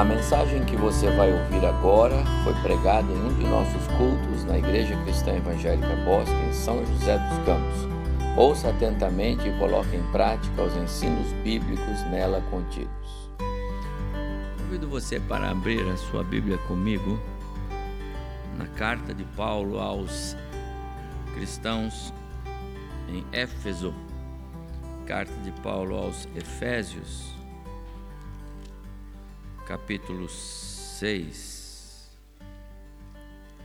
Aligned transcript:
A 0.00 0.04
mensagem 0.04 0.64
que 0.64 0.76
você 0.76 1.10
vai 1.10 1.30
ouvir 1.30 1.62
agora 1.66 2.16
foi 2.42 2.54
pregada 2.62 3.12
em 3.12 3.22
um 3.22 3.34
de 3.34 3.44
nossos 3.44 3.86
cultos 3.98 4.44
na 4.46 4.56
Igreja 4.56 4.96
Cristã 5.02 5.36
Evangélica 5.36 5.94
Bosque, 6.06 6.32
em 6.48 6.54
São 6.54 6.82
José 6.86 7.18
dos 7.18 7.44
Campos. 7.44 7.86
Ouça 8.34 8.70
atentamente 8.70 9.46
e 9.46 9.58
coloque 9.58 9.94
em 9.94 10.02
prática 10.10 10.62
os 10.62 10.74
ensinos 10.74 11.30
bíblicos 11.44 12.02
nela 12.10 12.40
contidos. 12.50 13.30
Convido 14.56 14.88
você 14.88 15.20
para 15.20 15.50
abrir 15.50 15.86
a 15.86 15.98
sua 15.98 16.24
Bíblia 16.24 16.56
comigo 16.66 17.20
na 18.56 18.68
carta 18.68 19.12
de 19.12 19.24
Paulo 19.36 19.78
aos 19.78 20.34
cristãos 21.34 22.10
em 23.06 23.22
Éfeso. 23.32 23.92
Carta 25.04 25.34
de 25.44 25.52
Paulo 25.60 25.94
aos 25.94 26.26
Efésios, 26.34 27.38
capítulo 29.66 30.28
6. 30.28 32.18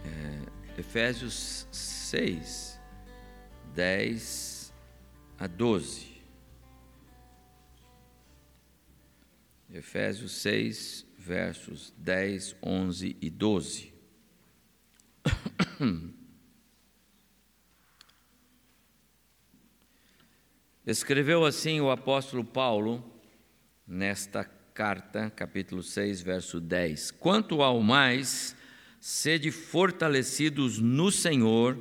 É, 0.04 0.80
Efésios 0.80 1.68
6, 1.72 2.80
10 3.74 4.74
a 5.38 5.48
12. 5.48 6.16
Efésios 9.74 10.32
6, 10.34 11.06
versos 11.18 11.94
10, 11.98 12.56
11 12.62 13.18
e 13.20 13.30
12. 13.30 13.94
Escreveu 20.86 21.44
assim 21.44 21.82
o 21.82 21.90
apóstolo 21.90 22.44
Paulo 22.44 23.04
nesta 23.88 24.44
carta, 24.76 25.32
capítulo 25.34 25.82
6, 25.82 26.22
verso 26.22 26.60
10: 26.60 27.12
Quanto 27.12 27.62
ao 27.62 27.82
mais, 27.82 28.54
sede 29.00 29.50
fortalecidos 29.50 30.80
no 30.80 31.10
Senhor 31.10 31.78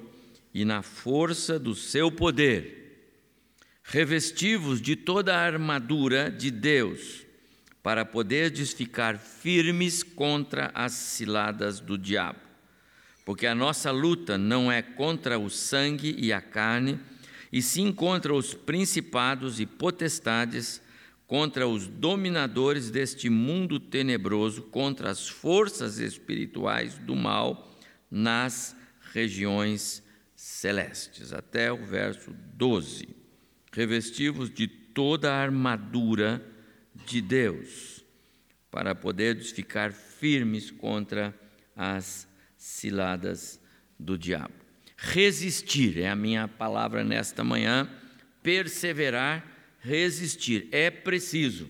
e 0.55 0.65
na 0.65 0.81
força 0.81 1.59
do 1.59 1.75
seu 1.75 2.13
poder, 2.13 3.11
revestivos 3.83 4.81
de 4.81 4.95
toda 4.95 5.37
a 5.37 5.45
armadura 5.45 6.31
de 6.31 6.53
Deus, 6.53 7.27
para 7.83 8.05
poderdes 8.05 8.73
ficar 8.73 9.19
firmes 9.19 10.05
contra 10.05 10.71
as 10.73 10.93
ciladas 10.93 11.81
do 11.81 11.99
diabo. 11.99 12.39
Porque 13.25 13.49
a 13.49 13.57
nossa 13.57 13.91
luta 13.91 14.39
não 14.39 14.71
é 14.71 14.83
contra 14.83 15.37
o 15.37 15.51
sangue 15.51 16.15
e 16.17 16.33
a 16.33 16.41
carne, 16.41 17.01
e 17.53 17.61
sim 17.61 17.93
contra 17.93 18.33
os 18.33 18.55
principados 18.55 19.59
e 19.59 19.67
potestades 19.67 20.84
contra 21.27 21.67
os 21.67 21.87
dominadores 21.87 22.91
deste 22.91 23.31
mundo 23.31 23.81
tenebroso, 23.81 24.63
contra 24.63 25.11
as 25.11 25.29
forças 25.29 25.99
espirituais 25.99 26.99
do 26.99 27.17
mal 27.17 27.77
nas 28.11 28.77
regiões 29.13 30.03
celestes. 30.35 31.33
Até 31.33 31.73
o 31.73 31.85
verso 31.85 32.35
12. 32.55 33.09
Revestivos 33.73 34.51
de 34.51 34.69
toda 34.69 35.33
a 35.33 35.43
armadura 35.43 36.45
de 37.07 37.21
Deus, 37.21 38.05
para 38.71 38.95
poderes 38.95 39.51
ficar 39.51 39.93
firmes 39.93 40.71
contra 40.71 41.35
as 41.75 42.29
ciladas 42.57 43.61
do 43.99 44.17
diabo. 44.17 44.55
Resistir 44.97 45.99
é 45.99 46.09
a 46.09 46.17
minha 46.17 46.47
palavra 46.47 47.03
nesta 47.03 47.43
manhã, 47.43 47.91
perseverar 48.43 49.54
resistir. 49.85 50.67
É 50.73 50.91
preciso, 50.91 51.69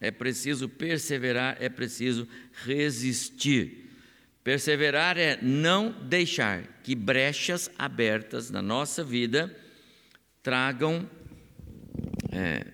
é 0.00 0.10
preciso 0.10 0.68
perseverar, 0.68 1.56
é 1.60 1.68
preciso 1.68 2.28
resistir. 2.64 3.88
Perseverar 4.42 5.16
é 5.16 5.38
não 5.40 5.92
deixar 5.92 6.64
que 6.82 6.94
brechas 6.94 7.70
abertas 7.78 8.50
na 8.50 8.60
nossa 8.60 9.04
vida 9.04 9.54
tragam 10.42 11.08
é, 12.32 12.66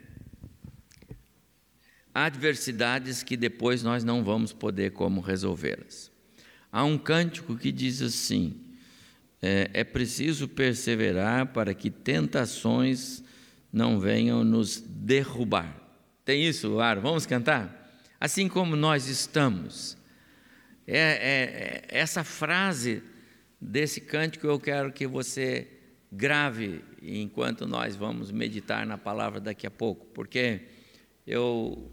adversidades 2.14 3.22
que 3.22 3.36
depois 3.36 3.82
nós 3.82 4.04
não 4.04 4.22
vamos 4.24 4.52
poder 4.52 4.92
como 4.92 5.20
resolvê-las. 5.20 6.10
Há 6.70 6.84
um 6.84 6.96
cântico 6.96 7.56
que 7.56 7.72
diz 7.72 8.00
assim: 8.00 8.60
é, 9.42 9.70
é 9.74 9.84
preciso 9.84 10.46
perseverar 10.46 11.48
para 11.48 11.74
que 11.74 11.90
tentações 11.90 13.23
não 13.74 13.98
venham 13.98 14.44
nos 14.44 14.80
derrubar. 14.80 15.76
Tem 16.24 16.46
isso, 16.46 16.78
Ar? 16.78 17.00
Vamos 17.00 17.26
cantar? 17.26 17.92
Assim 18.20 18.48
como 18.48 18.76
nós 18.76 19.08
estamos. 19.08 19.98
É, 20.86 20.96
é, 20.96 21.02
é, 21.02 21.84
essa 21.88 22.22
frase 22.22 23.02
desse 23.60 24.00
cântico 24.00 24.46
eu 24.46 24.60
quero 24.60 24.92
que 24.92 25.08
você 25.08 25.66
grave 26.12 26.84
enquanto 27.02 27.66
nós 27.66 27.96
vamos 27.96 28.30
meditar 28.30 28.86
na 28.86 28.96
palavra 28.96 29.40
daqui 29.40 29.66
a 29.66 29.70
pouco, 29.70 30.06
porque 30.14 30.68
eu 31.26 31.90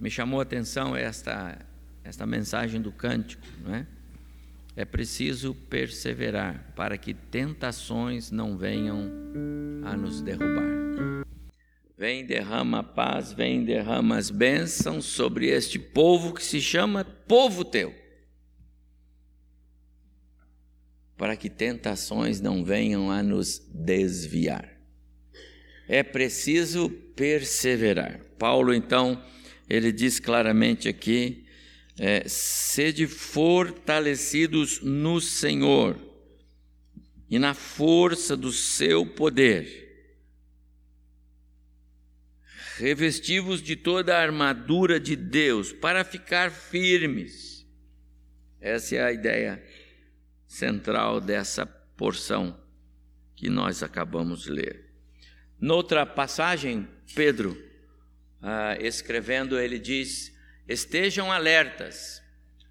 me 0.00 0.10
chamou 0.10 0.40
a 0.40 0.42
atenção 0.42 0.96
esta 0.96 1.56
esta 2.02 2.26
mensagem 2.26 2.80
do 2.80 2.90
cântico, 2.90 3.46
não 3.62 3.74
é? 3.74 3.86
É 4.78 4.84
preciso 4.84 5.56
perseverar 5.56 6.72
para 6.76 6.96
que 6.96 7.12
tentações 7.12 8.30
não 8.30 8.56
venham 8.56 9.10
a 9.84 9.96
nos 9.96 10.20
derrubar. 10.20 11.24
Vem, 11.96 12.24
derrama 12.24 12.78
a 12.78 12.82
paz, 12.84 13.32
vem, 13.32 13.64
derrama 13.64 14.16
as 14.16 14.30
bênçãos 14.30 15.04
sobre 15.04 15.48
este 15.48 15.80
povo 15.80 16.32
que 16.32 16.44
se 16.44 16.60
chama 16.60 17.04
povo 17.04 17.64
teu. 17.64 17.92
Para 21.16 21.34
que 21.34 21.50
tentações 21.50 22.40
não 22.40 22.64
venham 22.64 23.10
a 23.10 23.20
nos 23.20 23.58
desviar. 23.74 24.78
É 25.88 26.04
preciso 26.04 26.88
perseverar. 27.16 28.20
Paulo, 28.38 28.72
então, 28.72 29.20
ele 29.68 29.90
diz 29.90 30.20
claramente 30.20 30.88
aqui 30.88 31.47
é, 31.98 32.28
sede 32.28 33.06
fortalecidos 33.06 34.80
no 34.80 35.20
Senhor 35.20 35.98
e 37.28 37.38
na 37.38 37.54
força 37.54 38.36
do 38.36 38.52
seu 38.52 39.04
poder. 39.04 39.86
Revestivos 42.76 43.60
de 43.60 43.74
toda 43.74 44.16
a 44.16 44.22
armadura 44.22 45.00
de 45.00 45.16
Deus 45.16 45.72
para 45.72 46.04
ficar 46.04 46.52
firmes. 46.52 47.66
Essa 48.60 48.96
é 48.96 49.02
a 49.02 49.12
ideia 49.12 49.62
central 50.46 51.20
dessa 51.20 51.66
porção 51.66 52.58
que 53.34 53.50
nós 53.50 53.82
acabamos 53.82 54.42
de 54.42 54.50
ler. 54.50 54.88
Noutra 55.60 56.06
passagem, 56.06 56.88
Pedro, 57.14 57.60
ah, 58.40 58.76
escrevendo, 58.80 59.58
ele 59.58 59.78
diz: 59.78 60.37
Estejam 60.68 61.32
alertas, 61.32 62.22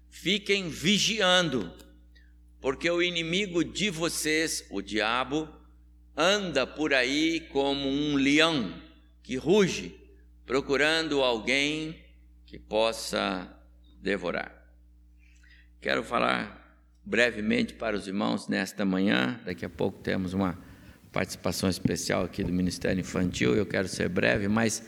fiquem 0.08 0.68
vigiando, 0.68 1.72
porque 2.60 2.88
o 2.88 3.02
inimigo 3.02 3.64
de 3.64 3.90
vocês, 3.90 4.64
o 4.70 4.80
diabo, 4.80 5.48
anda 6.16 6.64
por 6.64 6.94
aí 6.94 7.40
como 7.50 7.88
um 7.88 8.14
leão 8.14 8.72
que 9.20 9.34
ruge, 9.36 9.98
procurando 10.46 11.22
alguém 11.22 11.98
que 12.46 12.56
possa 12.56 13.52
devorar. 14.00 14.54
Quero 15.80 16.04
falar 16.04 16.56
brevemente 17.04 17.74
para 17.74 17.96
os 17.96 18.06
irmãos 18.06 18.46
nesta 18.46 18.84
manhã, 18.84 19.40
daqui 19.44 19.64
a 19.64 19.68
pouco 19.68 19.98
temos 20.00 20.34
uma 20.34 20.56
participação 21.10 21.68
especial 21.68 22.22
aqui 22.22 22.44
do 22.44 22.52
Ministério 22.52 23.00
Infantil, 23.00 23.56
eu 23.56 23.66
quero 23.66 23.88
ser 23.88 24.08
breve, 24.08 24.46
mas 24.46 24.84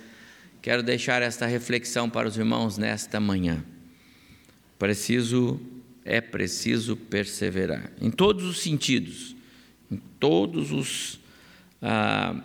Quero 0.62 0.82
deixar 0.82 1.22
esta 1.22 1.46
reflexão 1.46 2.08
para 2.10 2.28
os 2.28 2.36
irmãos 2.36 2.76
nesta 2.76 3.18
manhã. 3.18 3.64
Preciso, 4.78 5.60
é 6.04 6.20
preciso 6.20 6.96
perseverar, 6.96 7.90
em 8.00 8.10
todos 8.10 8.44
os 8.44 8.60
sentidos, 8.60 9.34
em 9.90 9.96
todos 10.18 10.70
os, 10.70 11.20
ah, 11.80 12.42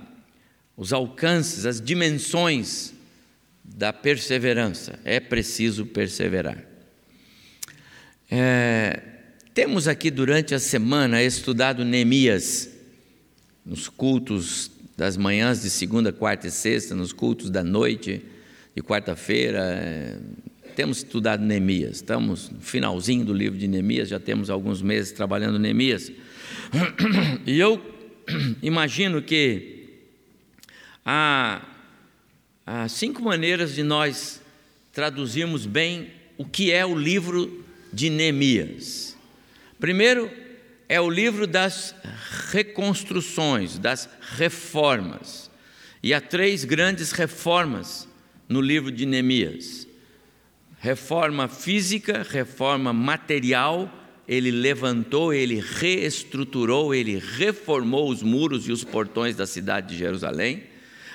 os 0.78 0.94
alcances, 0.94 1.66
as 1.66 1.82
dimensões 1.82 2.94
da 3.64 3.92
perseverança. 3.92 5.00
É 5.04 5.20
preciso 5.20 5.86
perseverar. 5.86 6.64
É, 8.30 9.02
temos 9.54 9.88
aqui 9.88 10.10
durante 10.10 10.56
a 10.56 10.60
semana 10.60 11.22
estudado 11.22 11.84
Neemias, 11.84 12.70
nos 13.66 13.88
cultos 13.88 14.72
das 14.96 15.18
manhãs 15.18 15.62
de 15.62 15.70
segunda, 15.70 16.12
quarta 16.14 16.48
e 16.48 16.52
sexta, 16.52 16.96
nos 16.96 17.12
cultos 17.12 17.50
da 17.50 17.64
noite 17.64 18.22
de 18.76 18.82
quarta-feira. 18.82 19.60
É, 19.60 20.18
temos 20.76 20.98
estudado 20.98 21.44
Neemias, 21.44 21.98
estamos 21.98 22.50
no 22.50 22.60
finalzinho 22.60 23.26
do 23.26 23.34
livro 23.34 23.58
de 23.58 23.68
Neemias, 23.68 24.10
já 24.10 24.20
temos 24.20 24.50
alguns 24.50 24.82
meses 24.82 25.12
trabalhando 25.12 25.60
Neemias. 25.60 26.12
E 27.46 27.60
eu 27.60 27.80
imagino 28.62 29.22
que 29.22 29.90
há, 31.06 31.62
há 32.66 32.88
cinco 32.90 33.22
maneiras 33.22 33.76
de 33.76 33.84
nós 33.84 34.42
traduzirmos 34.92 35.66
bem 35.66 36.10
o 36.38 36.46
que 36.46 36.72
é 36.72 36.86
o 36.86 36.98
livro 36.98 37.64
de 37.94 38.10
Neemias. 38.10 39.16
Primeiro, 39.80 40.30
é 40.88 41.02
o 41.02 41.10
livro 41.10 41.48
das 41.48 41.96
reconstruções, 42.52 43.78
das 43.78 44.10
reformas. 44.38 45.50
E 46.02 46.14
há 46.14 46.22
três 46.22 46.64
grandes 46.64 47.12
reformas 47.12 48.08
no 48.48 48.62
livro 48.62 48.92
de 48.92 49.06
Neemias: 49.06 49.88
reforma 50.80 51.48
física, 51.48 52.26
reforma 52.30 52.94
material. 52.94 53.92
Ele 54.28 54.50
levantou, 54.50 55.32
ele 55.32 55.60
reestruturou, 55.60 56.96
ele 56.96 57.20
reformou 57.20 58.10
os 58.10 58.24
muros 58.24 58.68
e 58.68 58.72
os 58.72 58.84
portões 58.84 59.36
da 59.36 59.46
cidade 59.46 59.90
de 59.90 59.98
Jerusalém. 59.98 60.64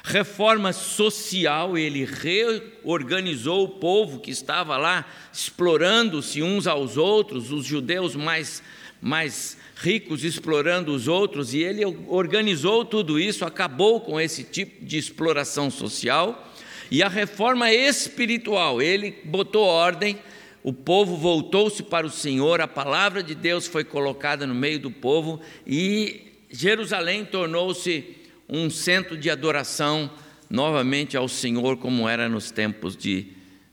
Reforma 0.04 0.72
social, 0.72 1.76
ele 1.76 2.04
reorganizou 2.04 3.64
o 3.64 3.68
povo 3.68 4.20
que 4.20 4.30
estava 4.30 4.76
lá 4.76 5.04
explorando-se 5.32 6.40
uns 6.40 6.66
aos 6.66 6.96
outros, 6.96 7.52
os 7.52 7.66
judeus 7.66 8.14
mais, 8.14 8.62
mais 9.02 9.58
ricos 9.80 10.24
explorando 10.24 10.92
os 10.92 11.08
outros, 11.08 11.54
e 11.54 11.62
ele 11.62 11.84
organizou 12.06 12.84
tudo 12.84 13.18
isso, 13.18 13.46
acabou 13.46 14.02
com 14.02 14.20
esse 14.20 14.44
tipo 14.44 14.84
de 14.84 14.98
exploração 14.98 15.70
social. 15.70 16.52
E 16.90 17.02
a 17.02 17.08
reforma 17.08 17.72
espiritual, 17.72 18.82
ele 18.82 19.16
botou 19.24 19.64
ordem, 19.64 20.18
o 20.62 20.72
povo 20.72 21.16
voltou-se 21.16 21.82
para 21.82 22.06
o 22.06 22.10
Senhor, 22.10 22.60
a 22.60 22.68
palavra 22.68 23.22
de 23.22 23.34
Deus 23.34 23.66
foi 23.66 23.82
colocada 23.82 24.46
no 24.46 24.54
meio 24.54 24.78
do 24.78 24.90
povo 24.90 25.40
e 25.66 26.26
Jerusalém 26.50 27.24
tornou-se 27.24 28.16
um 28.46 28.68
centro 28.68 29.16
de 29.16 29.30
adoração 29.30 30.10
novamente 30.50 31.16
ao 31.16 31.28
Senhor, 31.28 31.78
como 31.78 32.06
era 32.06 32.28
nos 32.28 32.50
tempos 32.50 32.94
de, 32.96 33.28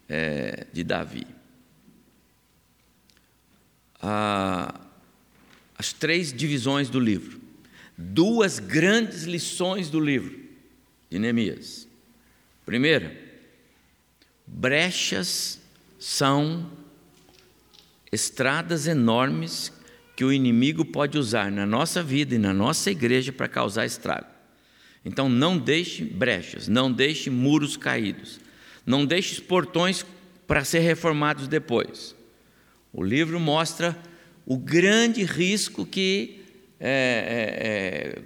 é, 0.08 0.68
de 0.72 0.84
Davi. 0.84 1.28
Ah, 4.02 4.87
as 5.78 5.94
três 5.94 6.34
divisões 6.34 6.90
do 6.90 7.00
livro, 7.00 7.40
duas 7.98 8.60
grandes 8.60 9.24
lições 9.24 9.90
do 9.90 10.00
livro 10.00 10.40
de 11.10 11.20
Neemias. 11.20 11.88
Primeira, 12.66 13.16
brechas 14.46 15.60
são 16.00 16.70
estradas 18.12 18.88
enormes 18.88 19.72
que 20.16 20.26
o 20.26 20.34
inimigo 20.34 20.84
pode 20.84 21.18
usar 21.18 21.52
na 21.52 21.66
nossa 21.66 22.02
vida 22.02 22.34
e 22.34 22.40
na 22.40 22.54
nossa 22.54 22.90
igreja 22.90 23.32
para 23.32 23.48
causar 23.48 23.86
estrago. 23.86 24.26
Então 25.06 25.30
não 25.30 25.58
deixe 25.58 26.04
brechas, 26.04 26.68
não 26.68 26.92
deixe 26.92 27.30
muros 27.30 27.78
caídos, 27.78 28.40
não 28.86 29.06
deixe 29.06 29.40
portões 29.40 30.06
para 30.48 30.66
ser 30.66 30.80
reformados 30.80 31.48
depois. 31.48 32.16
O 32.92 33.04
livro 33.04 33.40
mostra 33.40 33.98
o 34.48 34.58
grande 34.58 35.26
risco 35.26 35.86
que, 35.86 36.40
é, 36.80 36.88
é, 36.90 37.68
é, 37.68 38.22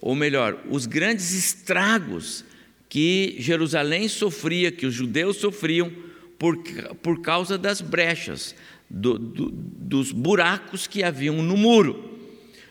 ou 0.00 0.14
melhor, 0.16 0.58
os 0.70 0.86
grandes 0.86 1.32
estragos 1.34 2.42
que 2.88 3.36
Jerusalém 3.38 4.08
sofria, 4.08 4.72
que 4.72 4.86
os 4.86 4.94
judeus 4.94 5.36
sofriam 5.36 5.92
por, 6.38 6.56
por 7.02 7.20
causa 7.20 7.58
das 7.58 7.82
brechas, 7.82 8.54
do, 8.88 9.18
do, 9.18 9.50
dos 9.50 10.10
buracos 10.10 10.86
que 10.86 11.02
haviam 11.02 11.42
no 11.42 11.54
muro. 11.54 12.16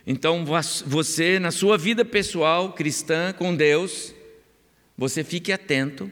Então, 0.07 0.43
você, 0.43 1.37
na 1.37 1.51
sua 1.51 1.77
vida 1.77 2.03
pessoal 2.03 2.73
cristã 2.73 3.31
com 3.31 3.55
Deus, 3.55 4.11
você 4.97 5.23
fique 5.23 5.51
atento 5.51 6.09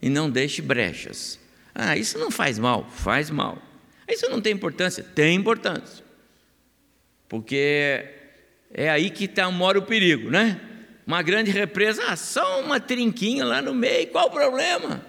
e 0.00 0.08
não 0.08 0.30
deixe 0.30 0.62
brechas. 0.62 1.40
Ah, 1.74 1.96
isso 1.96 2.16
não 2.16 2.30
faz 2.30 2.60
mal? 2.60 2.88
Faz 2.88 3.28
mal. 3.28 3.60
Isso 4.06 4.30
não 4.30 4.40
tem 4.40 4.52
importância? 4.52 5.02
Tem 5.02 5.34
importância. 5.34 6.07
Porque 7.28 8.04
é 8.72 8.88
aí 8.88 9.10
que 9.10 9.28
tá, 9.28 9.50
mora 9.50 9.78
o 9.78 9.82
perigo, 9.82 10.30
né? 10.30 10.60
Uma 11.06 11.22
grande 11.22 11.50
represa, 11.50 12.02
ah, 12.08 12.16
só 12.16 12.60
uma 12.60 12.78
trinquinha 12.78 13.44
lá 13.44 13.62
no 13.62 13.74
meio, 13.74 14.08
qual 14.08 14.26
o 14.26 14.30
problema? 14.30 15.02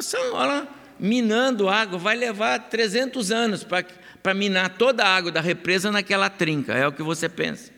Só, 0.00 0.18
olha 0.32 0.46
lá, 0.46 0.68
minando 0.98 1.68
água, 1.68 1.98
vai 1.98 2.16
levar 2.16 2.58
300 2.70 3.30
anos 3.30 3.66
para 4.22 4.34
minar 4.34 4.70
toda 4.70 5.04
a 5.04 5.14
água 5.14 5.30
da 5.30 5.40
represa 5.40 5.90
naquela 5.90 6.30
trinca, 6.30 6.72
é 6.72 6.86
o 6.86 6.92
que 6.92 7.02
você 7.02 7.28
pensa. 7.28 7.70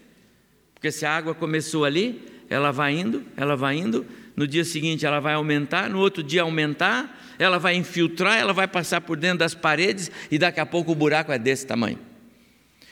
Porque 0.74 0.92
se 0.92 1.04
a 1.04 1.16
água 1.16 1.34
começou 1.34 1.84
ali, 1.84 2.22
ela 2.48 2.70
vai 2.70 2.94
indo, 2.94 3.24
ela 3.36 3.56
vai 3.56 3.76
indo, 3.76 4.06
no 4.36 4.46
dia 4.46 4.64
seguinte 4.64 5.04
ela 5.04 5.18
vai 5.18 5.34
aumentar, 5.34 5.88
no 5.88 5.98
outro 5.98 6.22
dia 6.22 6.42
aumentar, 6.42 7.20
ela 7.38 7.58
vai 7.58 7.74
infiltrar, 7.74 8.38
ela 8.38 8.52
vai 8.52 8.68
passar 8.68 9.00
por 9.00 9.16
dentro 9.16 9.38
das 9.38 9.54
paredes 9.54 10.10
e 10.30 10.38
daqui 10.38 10.60
a 10.60 10.66
pouco 10.66 10.92
o 10.92 10.94
buraco 10.94 11.32
é 11.32 11.38
desse 11.38 11.66
tamanho. 11.66 11.98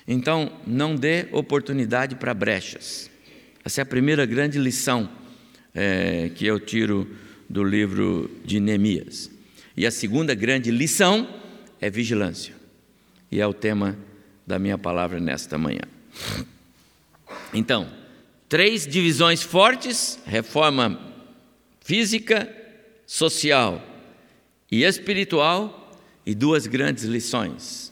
Então, 0.06 0.52
não 0.66 0.96
dê 0.96 1.28
oportunidade 1.32 2.16
para 2.16 2.34
brechas. 2.34 3.10
Essa 3.64 3.80
é 3.80 3.82
a 3.82 3.86
primeira 3.86 4.26
grande 4.26 4.58
lição 4.58 5.08
é, 5.74 6.30
que 6.34 6.46
eu 6.46 6.58
tiro 6.58 7.08
do 7.48 7.62
livro 7.62 8.30
de 8.44 8.58
Neemias. 8.58 9.30
E 9.76 9.86
a 9.86 9.90
segunda 9.90 10.34
grande 10.34 10.70
lição 10.70 11.28
é 11.80 11.88
vigilância. 11.88 12.54
E 13.30 13.40
é 13.40 13.46
o 13.46 13.54
tema 13.54 13.96
da 14.46 14.58
minha 14.58 14.76
palavra 14.76 15.20
nesta 15.20 15.56
manhã. 15.56 15.82
Então, 17.54 17.90
três 18.48 18.86
divisões 18.86 19.42
fortes: 19.42 20.18
reforma 20.26 21.00
física, 21.80 22.50
social 23.06 23.82
e 24.70 24.84
espiritual, 24.84 26.00
e 26.24 26.34
duas 26.34 26.66
grandes 26.66 27.04
lições: 27.04 27.91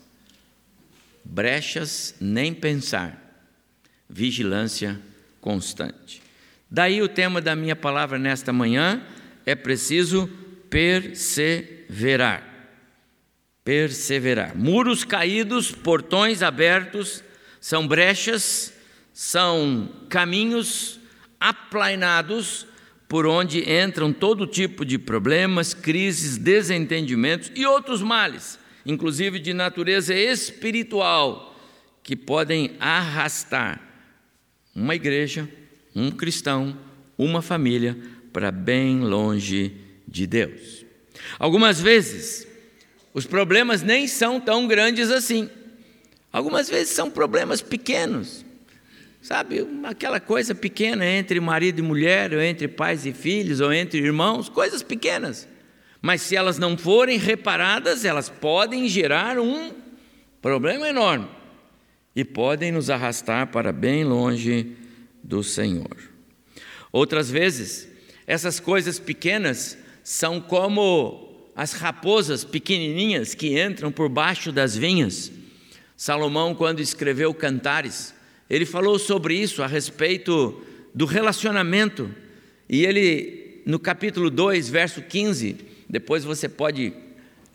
brechas, 1.31 2.15
nem 2.21 2.53
pensar, 2.53 3.17
vigilância 4.09 5.00
constante. 5.41 6.23
Daí 6.71 7.00
o 7.00 7.09
tema 7.09 7.41
da 7.41 7.55
minha 7.56 7.77
palavra 7.77 8.19
nesta 8.19 8.53
manhã 8.53 9.03
é 9.47 9.55
preciso 9.55 10.29
perseverar. 10.69 12.47
Perseverar. 13.65 14.56
Muros 14.56 15.05
caídos, 15.05 15.71
portões 15.71 16.43
abertos, 16.43 17.23
são 17.61 17.87
brechas 17.87 18.73
são 19.12 19.88
caminhos 20.09 20.99
aplainados 21.38 22.67
por 23.09 23.26
onde 23.26 23.71
entram 23.71 24.12
todo 24.12 24.47
tipo 24.47 24.85
de 24.85 24.99
problemas, 24.99 25.75
crises, 25.75 26.38
desentendimentos 26.38 27.50
e 27.57 27.66
outros 27.66 28.02
males, 28.02 28.59
inclusive 28.84 29.38
de 29.38 29.52
natureza 29.52 30.14
espiritual, 30.14 31.56
que 32.02 32.16
podem 32.16 32.76
arrastar 32.80 33.80
uma 34.75 34.94
igreja, 34.94 35.49
um 35.94 36.10
cristão, 36.10 36.76
uma 37.16 37.42
família 37.42 37.96
para 38.32 38.50
bem 38.50 39.00
longe 39.00 39.75
de 40.06 40.26
Deus. 40.26 40.84
Algumas 41.38 41.80
vezes, 41.80 42.46
os 43.12 43.26
problemas 43.26 43.82
nem 43.82 44.06
são 44.06 44.40
tão 44.40 44.66
grandes 44.66 45.10
assim. 45.10 45.50
Algumas 46.32 46.68
vezes 46.68 46.94
são 46.94 47.10
problemas 47.10 47.60
pequenos, 47.60 48.44
Sabe, 49.22 49.66
aquela 49.84 50.18
coisa 50.18 50.54
pequena 50.54 51.04
entre 51.04 51.38
marido 51.40 51.80
e 51.80 51.82
mulher, 51.82 52.32
ou 52.32 52.40
entre 52.40 52.66
pais 52.66 53.04
e 53.04 53.12
filhos, 53.12 53.60
ou 53.60 53.70
entre 53.70 53.99
irmãos, 53.99 54.49
coisas 54.49 54.82
pequenas. 54.82 55.46
Mas 56.00 56.23
se 56.23 56.35
elas 56.35 56.59
não 56.59 56.78
forem 56.78 57.19
reparadas, 57.19 58.04
elas 58.04 58.28
podem 58.28 58.88
gerar 58.88 59.38
um 59.38 59.73
problema 60.40 60.88
enorme 60.88 61.28
e 62.16 62.25
podem 62.25 62.73
nos 62.73 62.88
arrastar 62.88 63.49
para 63.49 63.73
bem 63.73 64.04
longe 64.04 64.76
do 65.23 65.42
Senhor. 65.42 65.97
Outras 66.90 67.30
vezes, 67.30 67.88
essas 68.26 68.59
coisas 68.59 68.99
pequenas 68.99 69.76
são 70.02 70.40
como 70.40 71.50
as 71.54 71.73
raposas 71.73 72.45
pequenininhas 72.45 73.35
que 73.35 73.61
entram 73.61 73.92
por 73.92 74.09
baixo 74.09 74.50
das 74.50 74.76
vinhas. 74.76 75.30
Salomão, 75.97 76.54
quando 76.54 76.80
escreveu 76.80 77.35
Cantares, 77.35 78.14
ele 78.49 78.64
falou 78.64 78.99
sobre 78.99 79.35
isso 79.35 79.62
a 79.62 79.66
respeito 79.66 80.61
do 80.95 81.04
relacionamento. 81.04 82.12
E 82.69 82.85
ele, 82.85 83.62
no 83.66 83.78
capítulo 83.78 84.30
2, 84.30 84.69
verso 84.69 85.02
15, 85.02 85.57
depois 85.90 86.23
você 86.23 86.49
pode 86.49 86.92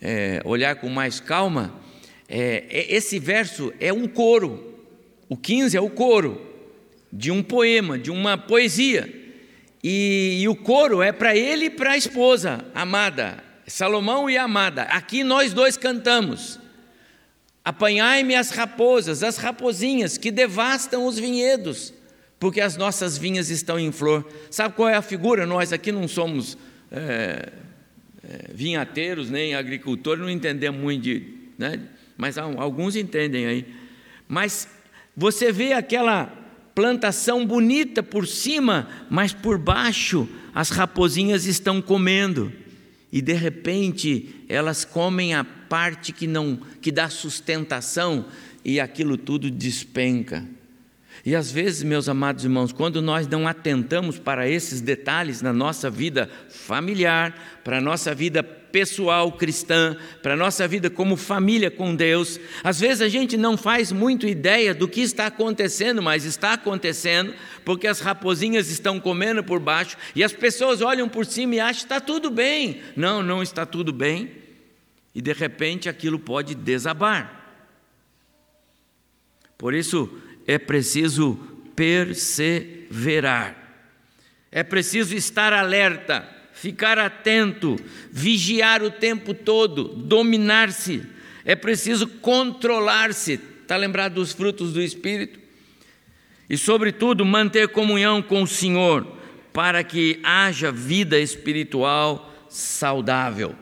é, 0.00 0.42
olhar 0.44 0.76
com 0.76 0.90
mais 0.90 1.18
calma, 1.18 1.74
é, 2.28 2.64
é, 2.68 2.94
esse 2.94 3.18
verso 3.18 3.72
é 3.80 3.90
um 3.90 4.06
coro. 4.06 4.74
O 5.26 5.36
15 5.36 5.74
é 5.74 5.80
o 5.80 5.88
coro 5.88 6.40
de 7.10 7.30
um 7.30 7.42
poema, 7.42 7.98
de 7.98 8.10
uma 8.10 8.36
poesia. 8.36 9.10
E, 9.82 10.40
e 10.42 10.48
o 10.48 10.54
coro 10.54 11.00
é 11.00 11.12
para 11.12 11.34
ele 11.34 11.66
e 11.66 11.70
para 11.70 11.92
a 11.92 11.96
esposa 11.96 12.62
amada, 12.74 13.42
Salomão 13.66 14.28
e 14.28 14.36
amada. 14.36 14.82
Aqui 14.82 15.24
nós 15.24 15.54
dois 15.54 15.78
cantamos. 15.78 16.60
Apanhai-me 17.64 18.34
as 18.34 18.50
raposas, 18.50 19.22
as 19.22 19.38
raposinhas 19.38 20.18
que 20.18 20.30
devastam 20.30 21.06
os 21.06 21.18
vinhedos, 21.18 21.92
porque 22.38 22.60
as 22.60 22.76
nossas 22.76 23.16
vinhas 23.16 23.48
estão 23.48 23.78
em 23.78 23.90
flor. 23.90 24.30
Sabe 24.50 24.74
qual 24.74 24.90
é 24.90 24.94
a 24.94 25.02
figura? 25.02 25.46
Nós 25.46 25.72
aqui 25.72 25.90
não 25.90 26.06
somos 26.06 26.56
é, 26.92 27.50
vinhateiros 28.52 29.30
nem 29.30 29.54
agricultores 29.54 30.20
não 30.20 30.30
entendemos 30.30 30.80
muito 30.80 31.02
de, 31.02 31.22
né? 31.56 31.80
mas 32.16 32.38
alguns 32.38 32.96
entendem 32.96 33.46
aí. 33.46 33.66
Mas 34.28 34.68
você 35.16 35.52
vê 35.52 35.72
aquela 35.72 36.26
plantação 36.74 37.46
bonita 37.46 38.02
por 38.02 38.26
cima, 38.26 38.88
mas 39.08 39.32
por 39.32 39.58
baixo 39.58 40.28
as 40.54 40.70
raposinhas 40.70 41.46
estão 41.46 41.80
comendo. 41.80 42.52
E 43.12 43.22
de 43.22 43.32
repente 43.32 44.44
elas 44.48 44.84
comem 44.84 45.34
a 45.34 45.44
parte 45.44 46.12
que 46.12 46.26
não 46.26 46.60
que 46.80 46.90
dá 46.90 47.08
sustentação 47.08 48.26
e 48.64 48.80
aquilo 48.80 49.16
tudo 49.16 49.50
despenca. 49.50 50.44
E 51.26 51.34
às 51.34 51.50
vezes, 51.50 51.82
meus 51.82 52.08
amados 52.08 52.44
irmãos, 52.44 52.72
quando 52.72 53.02
nós 53.02 53.26
não 53.26 53.48
atentamos 53.48 54.16
para 54.16 54.48
esses 54.48 54.80
detalhes 54.80 55.42
na 55.42 55.52
nossa 55.52 55.90
vida 55.90 56.30
familiar, 56.48 57.60
para 57.64 57.78
a 57.78 57.80
nossa 57.80 58.14
vida 58.14 58.44
pessoal 58.44 59.32
cristã, 59.32 59.96
para 60.22 60.34
a 60.34 60.36
nossa 60.36 60.68
vida 60.68 60.88
como 60.88 61.16
família 61.16 61.68
com 61.68 61.96
Deus, 61.96 62.38
às 62.62 62.78
vezes 62.78 63.00
a 63.00 63.08
gente 63.08 63.36
não 63.36 63.56
faz 63.56 63.90
muito 63.90 64.24
ideia 64.24 64.72
do 64.72 64.86
que 64.86 65.00
está 65.00 65.26
acontecendo, 65.26 66.00
mas 66.00 66.24
está 66.24 66.52
acontecendo, 66.52 67.34
porque 67.64 67.88
as 67.88 67.98
raposinhas 67.98 68.70
estão 68.70 69.00
comendo 69.00 69.42
por 69.42 69.58
baixo 69.58 69.96
e 70.14 70.22
as 70.22 70.32
pessoas 70.32 70.80
olham 70.80 71.08
por 71.08 71.26
cima 71.26 71.56
e 71.56 71.60
acham 71.60 71.74
que 71.74 71.86
está 71.86 72.00
tudo 72.00 72.30
bem. 72.30 72.80
Não, 72.94 73.20
não 73.20 73.42
está 73.42 73.66
tudo 73.66 73.92
bem. 73.92 74.30
E 75.12 75.20
de 75.20 75.32
repente 75.32 75.88
aquilo 75.88 76.20
pode 76.20 76.54
desabar. 76.54 77.36
Por 79.58 79.74
isso, 79.74 80.20
é 80.46 80.58
preciso 80.58 81.34
perseverar, 81.74 83.56
é 84.50 84.62
preciso 84.62 85.14
estar 85.14 85.52
alerta, 85.52 86.28
ficar 86.52 86.98
atento, 86.98 87.76
vigiar 88.10 88.82
o 88.82 88.90
tempo 88.90 89.34
todo, 89.34 89.84
dominar-se, 89.84 91.02
é 91.44 91.54
preciso 91.54 92.06
controlar-se. 92.06 93.40
Está 93.62 93.76
lembrado 93.76 94.14
dos 94.14 94.32
frutos 94.32 94.72
do 94.72 94.80
Espírito? 94.80 95.40
E, 96.48 96.56
sobretudo, 96.56 97.24
manter 97.24 97.68
comunhão 97.68 98.22
com 98.22 98.42
o 98.42 98.46
Senhor, 98.46 99.06
para 99.52 99.82
que 99.82 100.20
haja 100.22 100.70
vida 100.70 101.18
espiritual 101.18 102.32
saudável. 102.48 103.54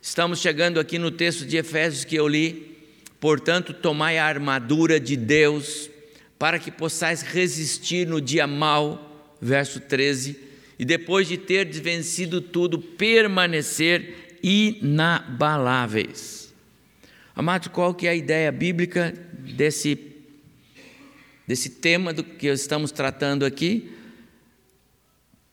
Estamos 0.00 0.40
chegando 0.40 0.80
aqui 0.80 0.98
no 0.98 1.10
texto 1.10 1.44
de 1.44 1.56
Efésios 1.56 2.04
que 2.04 2.16
eu 2.16 2.26
li. 2.26 2.78
Portanto, 3.20 3.74
tomai 3.74 4.16
a 4.16 4.24
armadura 4.24 4.98
de 4.98 5.16
Deus 5.16 5.90
para 6.38 6.58
que 6.58 6.70
possais 6.70 7.22
resistir 7.22 8.06
no 8.06 8.20
dia 8.20 8.46
mau, 8.46 9.34
verso 9.40 9.80
13, 9.80 10.38
e 10.78 10.84
depois 10.84 11.26
de 11.26 11.36
ter 11.36 11.68
vencido 11.80 12.40
tudo, 12.40 12.78
permanecer 12.78 14.38
inabaláveis. 14.42 16.54
Amados, 17.34 17.68
qual 17.68 17.92
que 17.92 18.06
é 18.06 18.10
a 18.10 18.14
ideia 18.14 18.52
bíblica 18.52 19.12
desse, 19.56 19.98
desse 21.46 21.70
tema 21.70 22.12
do 22.12 22.22
que 22.22 22.46
estamos 22.46 22.92
tratando 22.92 23.44
aqui? 23.44 23.92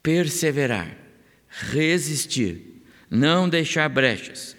Perseverar, 0.02 0.96
resistir, 1.48 2.82
não 3.10 3.48
deixar 3.48 3.88
brechas, 3.88 4.56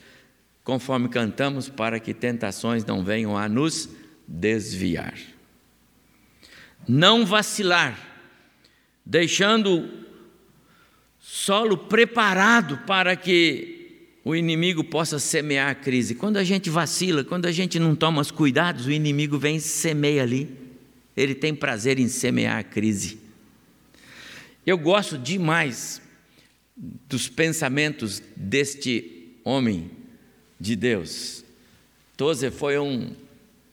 conforme 0.61 1.07
cantamos, 1.07 1.69
para 1.69 2.01
que 2.01 2.13
tentações 2.13 2.83
não 2.83 3.01
venham 3.01 3.37
a 3.37 3.47
nos 3.47 3.89
desviar 4.27 5.36
não 6.87 7.25
vacilar, 7.25 7.99
deixando 9.05 9.89
solo 11.19 11.77
preparado 11.77 12.77
para 12.85 13.15
que 13.15 13.77
o 14.23 14.35
inimigo 14.35 14.83
possa 14.83 15.19
semear 15.19 15.69
a 15.69 15.75
crise. 15.75 16.15
Quando 16.15 16.37
a 16.37 16.43
gente 16.43 16.69
vacila, 16.69 17.23
quando 17.23 17.45
a 17.45 17.51
gente 17.51 17.79
não 17.79 17.95
toma 17.95 18.21
os 18.21 18.31
cuidados, 18.31 18.85
o 18.85 18.91
inimigo 18.91 19.37
vem 19.37 19.57
e 19.57 19.61
semeia 19.61 20.23
ali. 20.23 20.49
Ele 21.15 21.33
tem 21.33 21.55
prazer 21.55 21.99
em 21.99 22.07
semear 22.07 22.59
a 22.59 22.63
crise. 22.63 23.19
Eu 24.65 24.77
gosto 24.77 25.17
demais 25.17 26.01
dos 26.75 27.29
pensamentos 27.29 28.21
deste 28.35 29.31
homem 29.43 29.89
de 30.59 30.75
Deus. 30.75 31.43
Tozer 32.17 32.51
foi 32.51 32.77
um, 32.77 33.15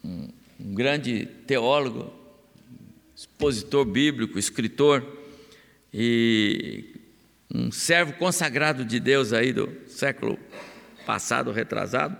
um, 0.04 0.28
um 0.60 0.74
grande 0.74 1.26
teólogo, 1.46 2.12
expositor 3.24 3.84
bíblico, 3.84 4.38
escritor 4.38 5.04
e 5.92 6.84
um 7.52 7.70
servo 7.72 8.12
consagrado 8.14 8.84
de 8.84 9.00
Deus 9.00 9.32
aí 9.32 9.52
do 9.52 9.72
século 9.88 10.38
passado, 11.06 11.50
retrasado. 11.50 12.16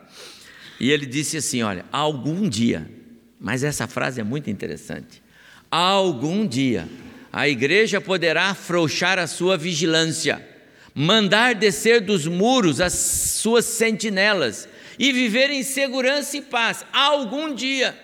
E 0.81 0.91
ele 0.91 1.07
disse 1.07 1.37
assim: 1.37 1.63
Olha, 1.63 1.85
algum 1.93 2.49
dia, 2.49 2.91
mas 3.39 3.63
essa 3.63 3.87
frase 3.87 4.21
é 4.21 4.25
muito 4.25 4.51
interessante. 4.51 5.23
Algum 5.71 6.47
dia 6.47 6.89
a 7.33 7.49
igreja 7.49 8.01
poderá 8.01 8.51
afrouxar 8.51 9.19
a 9.19 9.27
sua 9.27 9.57
vigilância, 9.57 10.47
mandar 10.95 11.55
descer 11.55 12.01
dos 12.01 12.27
muros 12.27 12.81
as 12.81 12.93
suas 12.93 13.65
sentinelas 13.65 14.69
e 14.99 15.13
viver 15.13 15.51
em 15.51 15.63
segurança 15.63 16.37
e 16.37 16.43
paz. 16.43 16.85
Algum 16.93 17.55
dia. 17.55 17.99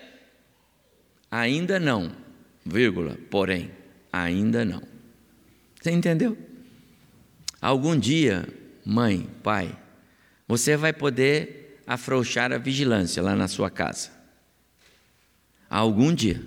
Ainda 1.29 1.79
não 1.79 2.20
vírgula, 2.65 3.17
porém, 3.29 3.71
ainda 4.11 4.63
não. 4.63 4.81
Você 5.81 5.91
entendeu? 5.91 6.37
Algum 7.61 7.97
dia, 7.97 8.47
mãe, 8.85 9.27
pai, 9.43 9.75
você 10.47 10.75
vai 10.75 10.93
poder 10.93 11.81
afrouxar 11.85 12.51
a 12.51 12.57
vigilância 12.57 13.21
lá 13.21 13.35
na 13.35 13.47
sua 13.47 13.69
casa. 13.69 14.09
Algum 15.69 16.13
dia. 16.13 16.41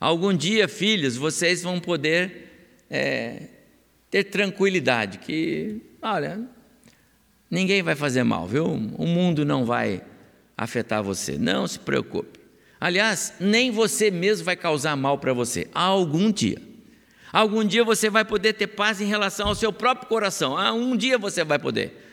Algum 0.00 0.36
dia, 0.36 0.68
filhos, 0.68 1.16
vocês 1.16 1.62
vão 1.62 1.80
poder 1.80 2.84
é, 2.88 3.48
ter 4.10 4.24
tranquilidade, 4.24 5.18
que, 5.18 5.80
olha, 6.00 6.40
ninguém 7.50 7.82
vai 7.82 7.94
fazer 7.94 8.22
mal, 8.22 8.46
viu? 8.46 8.66
O 8.66 9.06
mundo 9.06 9.44
não 9.44 9.64
vai 9.64 10.02
afetar 10.56 11.02
você. 11.02 11.38
Não 11.38 11.66
se 11.66 11.78
preocupe. 11.78 12.37
Aliás, 12.80 13.34
nem 13.40 13.70
você 13.70 14.10
mesmo 14.10 14.44
vai 14.44 14.56
causar 14.56 14.96
mal 14.96 15.18
para 15.18 15.32
você, 15.32 15.68
algum 15.74 16.30
dia. 16.30 16.68
Algum 17.32 17.64
dia 17.64 17.84
você 17.84 18.08
vai 18.08 18.24
poder 18.24 18.54
ter 18.54 18.68
paz 18.68 19.00
em 19.00 19.06
relação 19.06 19.48
ao 19.48 19.54
seu 19.54 19.72
próprio 19.72 20.08
coração. 20.08 20.56
Ah, 20.56 20.72
um 20.72 20.96
dia 20.96 21.18
você 21.18 21.44
vai 21.44 21.58
poder. 21.58 22.04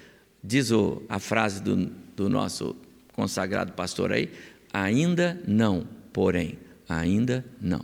Diz 0.44 0.72
o, 0.72 1.02
a 1.08 1.20
frase 1.20 1.62
do, 1.62 1.86
do 2.16 2.30
nosso 2.30 2.76
consagrado 3.14 3.72
pastor 3.72 4.12
aí: 4.12 4.30
ainda 4.74 5.42
não, 5.48 5.88
porém, 6.12 6.60
ainda 6.90 7.46
não. 7.62 7.84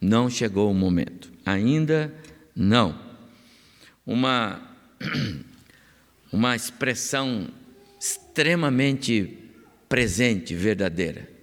Não 0.00 0.30
chegou 0.30 0.70
o 0.70 0.74
momento, 0.74 1.32
ainda 1.44 2.14
não. 2.54 2.96
Uma, 4.06 4.62
uma 6.32 6.54
expressão 6.54 7.48
extremamente 8.00 9.36
presente, 9.88 10.54
verdadeira. 10.54 11.37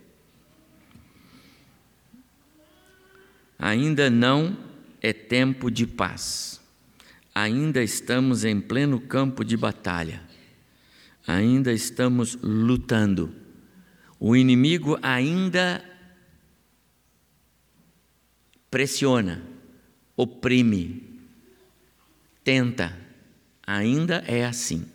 Ainda 3.58 4.10
não 4.10 4.58
é 5.02 5.14
tempo 5.14 5.70
de 5.70 5.88
paz. 5.88 6.62
Ainda 7.34 7.84
estamos 7.84 8.44
em 8.44 8.60
pleno 8.62 9.00
campo 9.00 9.44
de 9.44 9.58
batalha. 9.58 10.22
Ainda 11.28 11.72
estamos 11.74 12.38
lutando. 12.42 13.34
O 14.20 14.36
inimigo 14.36 14.98
ainda 15.02 15.84
pressiona, 18.70 19.42
oprime, 20.16 21.22
tenta. 22.44 22.98
Ainda 23.68 24.24
é 24.28 24.46
assim. 24.46 24.86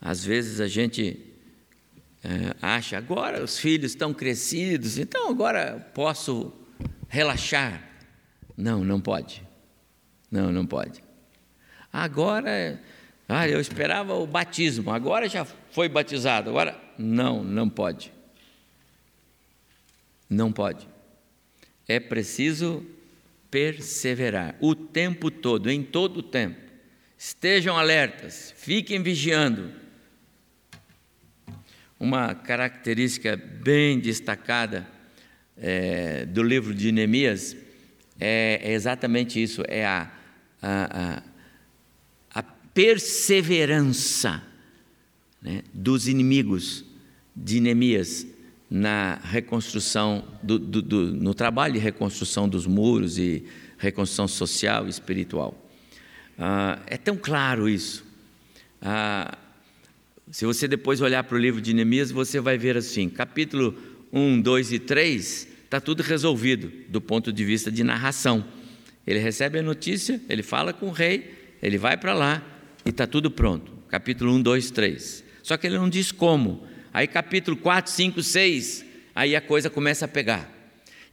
Às 0.00 0.24
vezes 0.24 0.60
a 0.60 0.68
gente 0.68 1.25
acha, 2.60 2.98
agora 2.98 3.42
os 3.42 3.58
filhos 3.58 3.92
estão 3.92 4.12
crescidos, 4.12 4.98
então 4.98 5.30
agora 5.30 5.90
posso 5.94 6.52
relaxar. 7.08 7.82
Não, 8.56 8.84
não 8.84 9.00
pode. 9.00 9.42
Não, 10.30 10.50
não 10.50 10.66
pode. 10.66 11.02
Agora, 11.92 12.80
ah, 13.28 13.48
eu 13.48 13.60
esperava 13.60 14.14
o 14.14 14.26
batismo, 14.26 14.90
agora 14.90 15.28
já 15.28 15.44
foi 15.44 15.88
batizado, 15.88 16.50
agora 16.50 16.78
não, 16.98 17.44
não 17.44 17.68
pode. 17.68 18.12
Não 20.28 20.50
pode. 20.52 20.88
É 21.86 22.00
preciso 22.00 22.84
perseverar 23.50 24.56
o 24.60 24.74
tempo 24.74 25.30
todo, 25.30 25.70
em 25.70 25.82
todo 25.82 26.18
o 26.18 26.22
tempo. 26.22 26.60
Estejam 27.16 27.78
alertas, 27.78 28.52
fiquem 28.56 29.02
vigiando 29.02 29.85
uma 31.98 32.34
característica 32.34 33.36
bem 33.36 33.98
destacada 33.98 34.86
é, 35.56 36.26
do 36.26 36.42
livro 36.42 36.74
de 36.74 36.92
Neemias 36.92 37.56
é, 38.18 38.60
é, 38.62 38.72
exatamente 38.72 39.42
isso: 39.42 39.62
é 39.68 39.84
a, 39.84 40.10
a, 40.62 41.22
a, 42.34 42.42
perseverança 42.42 44.42
né, 45.40 45.62
dos 45.72 46.08
inimigos 46.08 46.84
de 47.34 47.60
Neemias 47.60 48.26
na 48.70 49.16
reconstrução, 49.22 50.24
do, 50.42 50.58
do, 50.58 50.82
do, 50.82 51.12
no 51.12 51.34
trabalho 51.34 51.74
de 51.74 51.78
reconstrução 51.78 52.48
dos 52.48 52.66
muros 52.66 53.18
e 53.18 53.44
reconstrução 53.78 54.26
social 54.26 54.86
e 54.86 54.90
espiritual. 54.90 55.54
Ah, 56.38 56.80
é 56.86 56.96
tão 56.96 57.16
claro 57.16 57.68
isso. 57.68 58.04
Ah, 58.82 59.38
se 60.30 60.44
você 60.44 60.66
depois 60.66 61.00
olhar 61.00 61.22
para 61.22 61.36
o 61.36 61.40
livro 61.40 61.60
de 61.60 61.72
Neemias, 61.72 62.10
você 62.10 62.40
vai 62.40 62.58
ver 62.58 62.76
assim: 62.76 63.08
capítulo 63.08 63.76
1, 64.12 64.40
2 64.40 64.72
e 64.72 64.78
3, 64.78 65.48
está 65.64 65.80
tudo 65.80 66.02
resolvido 66.02 66.72
do 66.88 67.00
ponto 67.00 67.32
de 67.32 67.44
vista 67.44 67.70
de 67.70 67.84
narração. 67.84 68.44
Ele 69.06 69.20
recebe 69.20 69.60
a 69.60 69.62
notícia, 69.62 70.20
ele 70.28 70.42
fala 70.42 70.72
com 70.72 70.86
o 70.88 70.92
rei, 70.92 71.56
ele 71.62 71.78
vai 71.78 71.96
para 71.96 72.12
lá 72.12 72.42
e 72.84 72.90
está 72.90 73.06
tudo 73.06 73.30
pronto. 73.30 73.72
Capítulo 73.88 74.32
1, 74.34 74.42
2, 74.42 74.70
3. 74.72 75.24
Só 75.44 75.56
que 75.56 75.66
ele 75.66 75.78
não 75.78 75.88
diz 75.88 76.10
como. 76.10 76.66
Aí 76.92 77.06
capítulo 77.06 77.56
4, 77.56 77.92
5, 77.92 78.22
6, 78.22 78.84
aí 79.14 79.36
a 79.36 79.40
coisa 79.40 79.70
começa 79.70 80.06
a 80.06 80.08
pegar. 80.08 80.50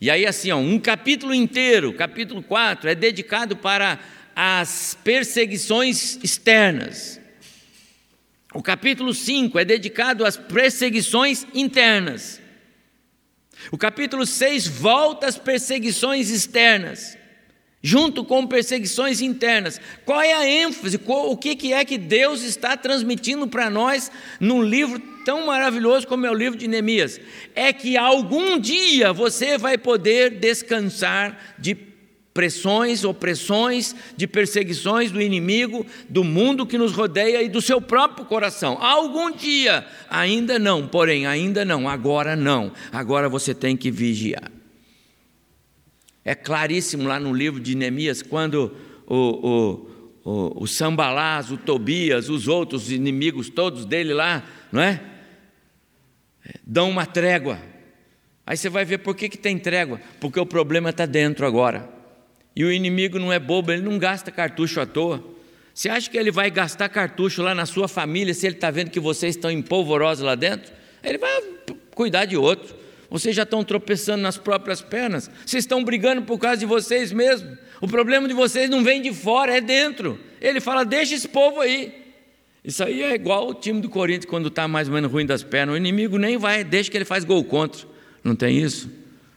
E 0.02 0.10
aí 0.10 0.26
assim, 0.26 0.50
ó, 0.50 0.58
um 0.58 0.80
capítulo 0.80 1.36
inteiro, 1.36 1.94
capítulo 1.94 2.42
4, 2.42 2.90
é 2.90 2.96
dedicado 2.96 3.56
para 3.56 4.00
as 4.36 4.98
perseguições 5.04 6.18
externas. 6.24 7.22
O 8.54 8.62
capítulo 8.62 9.14
5 9.14 9.58
é 9.58 9.66
dedicado 9.66 10.26
às 10.26 10.38
perseguições 10.38 11.46
internas. 11.54 12.40
O 13.72 13.78
capítulo 13.78 14.26
6 14.26 14.68
volta 14.68 15.28
às 15.28 15.38
perseguições 15.38 16.30
externas, 16.30 17.18
junto 17.82 18.24
com 18.24 18.46
perseguições 18.46 19.22
internas. 19.22 19.82
Qual 20.06 20.22
é 20.22 20.34
a 20.34 20.48
ênfase? 20.48 21.00
O 21.08 21.38
que 21.38 21.74
é 21.74 21.84
que 21.84 21.98
Deus 21.98 22.44
está 22.44 22.78
transmitindo 22.78 23.48
para 23.48 23.70
nós 23.70 24.12
num 24.40 24.62
livro 24.62 25.00
tão 25.26 25.48
maravilhoso 25.48 26.06
como 26.06 26.26
é 26.26 26.32
o 26.32 26.36
livro 26.36 26.60
de 26.60 26.68
Neemias? 26.68 27.20
É 27.56 27.74
que 27.74 27.98
algum 27.98 28.60
dia 28.60 29.12
você 29.12 29.58
vai 29.58 29.78
poder 29.78 30.32
descansar 30.32 31.56
de 31.58 31.93
pressões, 32.34 33.04
opressões, 33.04 33.96
de 34.18 34.26
perseguições 34.26 35.12
do 35.12 35.22
inimigo, 35.22 35.86
do 36.10 36.24
mundo 36.24 36.66
que 36.66 36.78
nos 36.78 36.92
rodeia 36.92 37.44
e 37.44 37.50
do 37.50 37.62
seu 37.62 37.80
próprio 37.80 38.26
coração. 38.26 38.78
Algum 38.82 39.32
dia, 39.32 39.86
ainda 40.10 40.58
não, 40.58 40.88
porém, 40.88 41.28
ainda 41.28 41.64
não, 41.64 41.88
agora 41.88 42.36
não. 42.36 42.72
Agora 42.92 43.30
você 43.30 43.54
tem 43.54 43.78
que 43.78 43.92
vigiar. 43.92 44.52
É 46.26 46.34
claríssimo 46.34 47.08
lá 47.08 47.20
no 47.20 47.34
livro 47.34 47.60
de 47.60 47.76
Neemias, 47.76 48.22
quando 48.22 48.76
o, 49.06 49.16
o, 49.16 49.90
o, 50.24 50.64
o 50.64 50.68
Sambalás, 50.68 51.52
o 51.52 51.58
Tobias, 51.58 52.30
os 52.30 52.48
outros 52.48 52.92
inimigos 52.92 53.50
todos 53.50 53.86
dele 53.86 54.14
lá, 54.14 54.44
não 54.72 54.82
é? 54.82 55.02
Dão 56.66 56.90
uma 56.90 57.06
trégua. 57.06 57.60
Aí 58.46 58.58
você 58.58 58.70
vai 58.70 58.86
ver 58.86 59.00
por 59.00 59.16
que, 59.16 59.30
que 59.30 59.38
tem 59.38 59.60
trégua, 59.60 60.02
porque 60.20 60.40
o 60.40 60.46
problema 60.46 60.90
está 60.90 61.06
dentro 61.06 61.46
agora. 61.46 61.93
E 62.56 62.64
o 62.64 62.72
inimigo 62.72 63.18
não 63.18 63.32
é 63.34 63.40
bobo, 63.40 63.72
ele 63.72 63.82
não 63.82 63.98
gasta 63.98 64.32
cartucho 64.32 64.80
à 64.80 64.86
toa. 64.86 65.24
Você 65.74 65.90
acha 65.90 66.10
que 66.10 66.18
ele 66.18 66.32
vai 66.32 66.52
gastar 66.52 66.88
cartucho 66.90 67.42
lá 67.42 67.56
na 67.56 67.66
sua 67.66 67.88
família 67.88 68.34
se 68.34 68.46
ele 68.46 68.56
está 68.56 68.70
vendo 68.70 68.92
que 68.92 69.00
vocês 69.00 69.36
estão 69.36 69.50
empolvorosos 69.50 70.24
lá 70.24 70.36
dentro? 70.36 70.72
Ele 71.04 71.18
vai 71.18 71.42
cuidar 71.96 72.26
de 72.26 72.38
outro. 72.38 72.76
Vocês 73.10 73.36
já 73.36 73.44
estão 73.44 73.64
tropeçando 73.64 74.22
nas 74.22 74.38
próprias 74.38 74.82
pernas. 74.82 75.30
Vocês 75.46 75.64
estão 75.64 75.84
brigando 75.84 76.24
por 76.24 76.38
causa 76.40 76.58
de 76.58 76.66
vocês 76.66 77.12
mesmos. 77.12 77.58
O 77.82 77.88
problema 77.88 78.28
de 78.28 78.34
vocês 78.34 78.70
não 78.70 78.84
vem 78.84 79.02
de 79.02 79.14
fora, 79.14 79.58
é 79.58 79.62
dentro. 79.62 80.20
Ele 80.40 80.60
fala: 80.60 80.84
deixa 80.84 81.16
esse 81.16 81.28
povo 81.28 81.60
aí. 81.60 81.94
Isso 82.64 82.84
aí 82.84 83.04
é 83.04 83.14
igual 83.14 83.50
o 83.50 83.54
time 83.54 83.82
do 83.82 83.90
Corinthians 83.90 84.26
quando 84.26 84.48
está 84.48 84.68
mais 84.68 84.88
ou 84.88 84.94
menos 84.94 85.12
ruim 85.12 85.26
das 85.26 85.44
pernas. 85.44 85.76
O 85.76 85.78
inimigo 85.78 86.18
nem 86.18 86.38
vai, 86.38 86.64
deixa 86.64 86.90
que 86.90 86.98
ele 86.98 87.06
faz 87.06 87.24
gol 87.24 87.44
contra. 87.44 87.86
Não 88.24 88.36
tem 88.36 88.58
isso? 88.58 88.90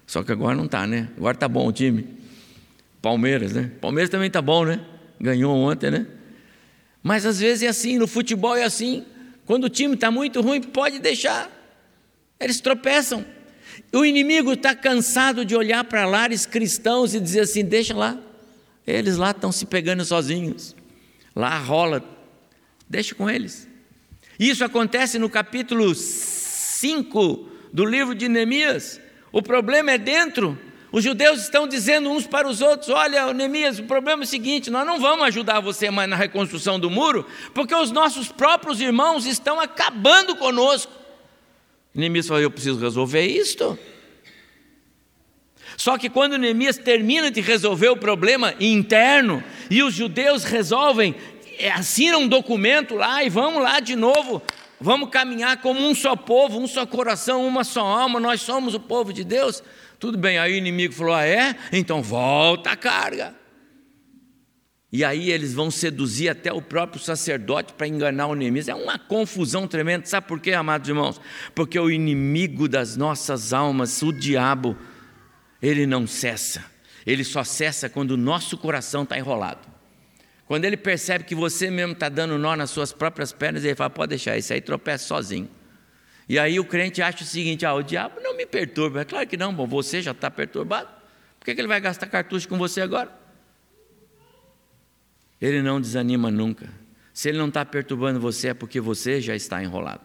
Só 0.07 0.23
que 0.23 0.31
agora 0.31 0.55
não 0.55 0.67
está, 0.67 0.87
né? 0.87 1.09
Agora 1.17 1.35
está 1.35 1.49
bom 1.49 1.67
o 1.67 1.73
time. 1.73 2.07
Palmeiras, 3.07 3.53
né? 3.53 3.71
Palmeiras 3.81 4.11
também 4.11 4.29
tá 4.29 4.43
bom, 4.43 4.65
né? 4.65 4.81
Ganhou 5.21 5.57
ontem, 5.57 5.93
né? 5.93 6.09
Mas 7.05 7.25
às 7.25 7.39
vezes 7.39 7.63
é 7.63 7.69
assim, 7.69 7.99
no 7.99 8.09
futebol 8.09 8.57
é 8.57 8.65
assim. 8.65 9.07
Quando 9.45 9.63
o 9.67 9.69
time 9.69 9.95
está 9.95 10.11
muito 10.11 10.41
ruim, 10.41 10.61
pode 10.61 10.99
deixar. 10.99 11.49
Eles 12.41 12.61
tropeçam. 12.61 13.25
O 13.93 14.05
inimigo 14.05 14.55
está 14.55 14.75
cansado 14.75 15.45
de 15.45 15.55
olhar 15.55 15.85
para 15.85 16.05
lares 16.05 16.47
cristãos 16.47 17.15
e 17.15 17.21
dizer 17.21 17.43
assim: 17.43 17.65
deixa 17.65 17.95
lá. 17.95 18.19
Eles 18.85 19.17
lá 19.17 19.31
estão 19.31 19.53
se 19.53 19.67
pegando 19.67 20.05
sozinhos. 20.05 20.75
Lá 21.33 21.57
rola. 21.59 22.03
Deixa 22.91 23.15
com 23.15 23.31
eles. 23.31 23.69
Isso 24.37 24.65
acontece 24.65 25.17
no 25.17 25.31
capítulo 25.31 25.95
5 25.95 27.49
do 27.73 27.85
livro 27.85 28.17
de 28.17 28.29
Neemias. 28.29 29.01
O 29.31 29.41
problema 29.41 29.93
é 29.93 29.99
dentro. 29.99 30.59
Os 30.93 31.03
judeus 31.03 31.43
estão 31.43 31.67
dizendo 31.67 32.11
uns 32.11 32.27
para 32.27 32.49
os 32.49 32.61
outros: 32.61 32.89
Olha, 32.89 33.33
Neemias, 33.33 33.79
o 33.79 33.85
problema 33.85 34.23
é 34.23 34.25
o 34.25 34.29
seguinte: 34.29 34.71
nós 34.71 34.87
não 34.87 35.01
vamos 35.01 35.27
ajudar 35.27 35.61
você 35.61 35.91
mais 35.91 36.09
na 36.09 36.17
reconstrução 36.17 36.79
do 36.79 36.89
muro, 36.89 37.27
porque 37.53 37.75
os 37.75 37.91
nossos 37.91 38.29
próprios 38.29 38.81
irmãos 38.81 39.27
estão 39.27 39.61
acabando 39.61 40.37
conosco. 40.37 40.93
Neemias 41.95 42.29
falou: 42.29 42.43
Eu 42.43 42.51
preciso 42.51 42.79
resolver 42.79 43.27
isto. 43.27 43.79
Só 45.77 45.99
que 45.99 46.09
quando 46.09 46.39
Neemias 46.39 46.79
termina 46.79 47.31
de 47.31 47.41
resolver 47.41 47.89
o 47.89 47.97
problema 47.97 48.55
interno 48.59 49.45
e 49.71 49.83
os 49.83 49.95
judeus 49.95 50.43
resolvem, 50.45 51.15
é, 51.59 51.71
assinam 51.71 52.23
um 52.23 52.29
documento 52.29 52.95
lá 52.95 53.23
e 53.23 53.29
vamos 53.29 53.63
lá 53.63 53.81
de 53.81 53.95
novo, 53.95 54.43
vamos 54.81 55.11
caminhar 55.11 55.61
como 55.61 55.81
um 55.81 55.95
só 55.95 56.17
povo, 56.17 56.59
um 56.59 56.67
só 56.67 56.87
coração, 56.87 57.47
uma 57.47 57.63
só 57.63 57.81
alma, 57.81 58.19
nós 58.19 58.41
somos 58.41 58.75
o 58.75 58.81
povo 58.81 59.13
de 59.13 59.23
Deus. 59.23 59.63
Tudo 59.99 60.19
bem, 60.19 60.39
aí 60.39 60.53
o 60.53 60.57
inimigo 60.57 60.93
falou: 60.93 61.15
Ah, 61.15 61.27
é? 61.27 61.57
Então 61.73 62.03
volta 62.03 62.71
a 62.71 62.77
carga. 62.77 63.35
E 64.93 65.05
aí 65.05 65.31
eles 65.31 65.53
vão 65.53 65.71
seduzir 65.71 66.29
até 66.29 66.53
o 66.53 66.63
próprio 66.63 67.03
sacerdote 67.03 67.73
para 67.73 67.89
enganar 67.89 68.29
o 68.29 68.35
Neemias. 68.35 68.69
É 68.69 68.75
uma 68.75 68.99
confusão 68.99 69.67
tremenda. 69.67 70.07
Sabe 70.07 70.27
por 70.27 70.41
quê, 70.41 70.53
amados 70.53 70.89
irmãos? 70.89 71.21
Porque 71.55 71.79
o 71.79 71.91
inimigo 71.91 72.69
das 72.69 72.97
nossas 72.97 73.53
almas, 73.53 74.01
o 74.03 74.13
diabo, 74.13 74.77
ele 75.61 75.87
não 75.87 76.07
cessa. 76.07 76.65
Ele 77.05 77.25
só 77.25 77.45
cessa 77.45 77.89
quando 77.89 78.13
o 78.13 78.17
nosso 78.17 78.57
coração 78.57 79.03
está 79.03 79.19
enrolado. 79.19 79.69
Quando 80.47 80.65
ele 80.65 80.77
percebe 80.77 81.25
que 81.25 81.35
você 81.35 81.71
mesmo 81.71 81.93
está 81.93 82.09
dando 82.09 82.39
nó 82.39 82.55
nas 82.55 82.71
suas 82.71 82.93
próprias 82.93 83.33
pernas, 83.33 83.65
ele 83.65 83.75
fala: 83.75 83.91
pode 83.91 84.11
deixar, 84.11 84.39
isso 84.39 84.53
aí 84.53 84.61
tropeça 84.61 85.05
sozinho. 85.05 85.49
E 86.29 86.39
aí 86.39 86.59
o 86.59 86.65
crente 86.65 87.01
acha 87.01 87.23
o 87.23 87.27
seguinte: 87.27 87.65
ah, 87.65 87.75
o 87.75 87.83
diabo 87.83 88.21
não 88.21 88.37
me 88.37 88.47
perturba. 88.47 89.03
É 89.03 89.05
claro 89.05 89.27
que 89.27 89.37
não, 89.37 89.55
bom, 89.55 89.67
você 89.67 90.03
já 90.03 90.11
está 90.11 90.31
perturbado. 90.31 90.89
Por 91.39 91.45
que, 91.45 91.55
que 91.55 91.61
ele 91.61 91.69
vai 91.69 91.81
gastar 91.81 92.07
cartucho 92.07 92.49
com 92.49 92.59
você 92.59 92.81
agora? 92.81 93.11
Ele 95.41 95.63
não 95.63 95.81
desanima 95.81 96.31
nunca. 96.31 96.69
Se 97.13 97.29
ele 97.29 97.39
não 97.39 97.49
está 97.49 97.65
perturbando 97.65 98.19
você, 98.19 98.49
é 98.49 98.55
porque 98.55 98.81
você 98.81 99.21
já 99.21 99.35
está 99.35 99.63
enrolado. 99.63 100.03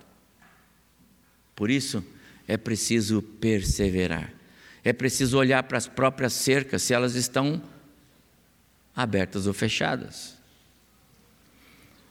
Por 1.56 1.70
isso, 1.70 2.06
é 2.48 2.58
preciso 2.58 3.22
perseverar. 3.22 4.32
É 4.84 4.94
preciso 4.94 5.38
olhar 5.38 5.64
para 5.64 5.78
as 5.78 5.88
próprias 5.88 6.34
cercas, 6.34 6.82
se 6.82 6.94
elas 6.94 7.16
estão 7.16 7.62
abertas 8.96 9.48
ou 9.48 9.54
fechadas. 9.54 10.38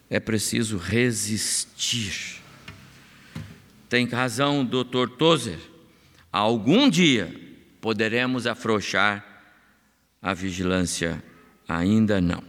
É 0.08 0.18
preciso 0.18 0.76
resistir. 0.76 2.39
Tem 3.90 4.06
razão 4.06 4.64
doutor 4.64 5.10
Tozer. 5.10 5.58
Algum 6.30 6.88
dia 6.88 7.34
poderemos 7.80 8.46
afrouxar 8.46 9.42
a 10.22 10.32
vigilância, 10.32 11.20
ainda 11.66 12.20
não. 12.20 12.44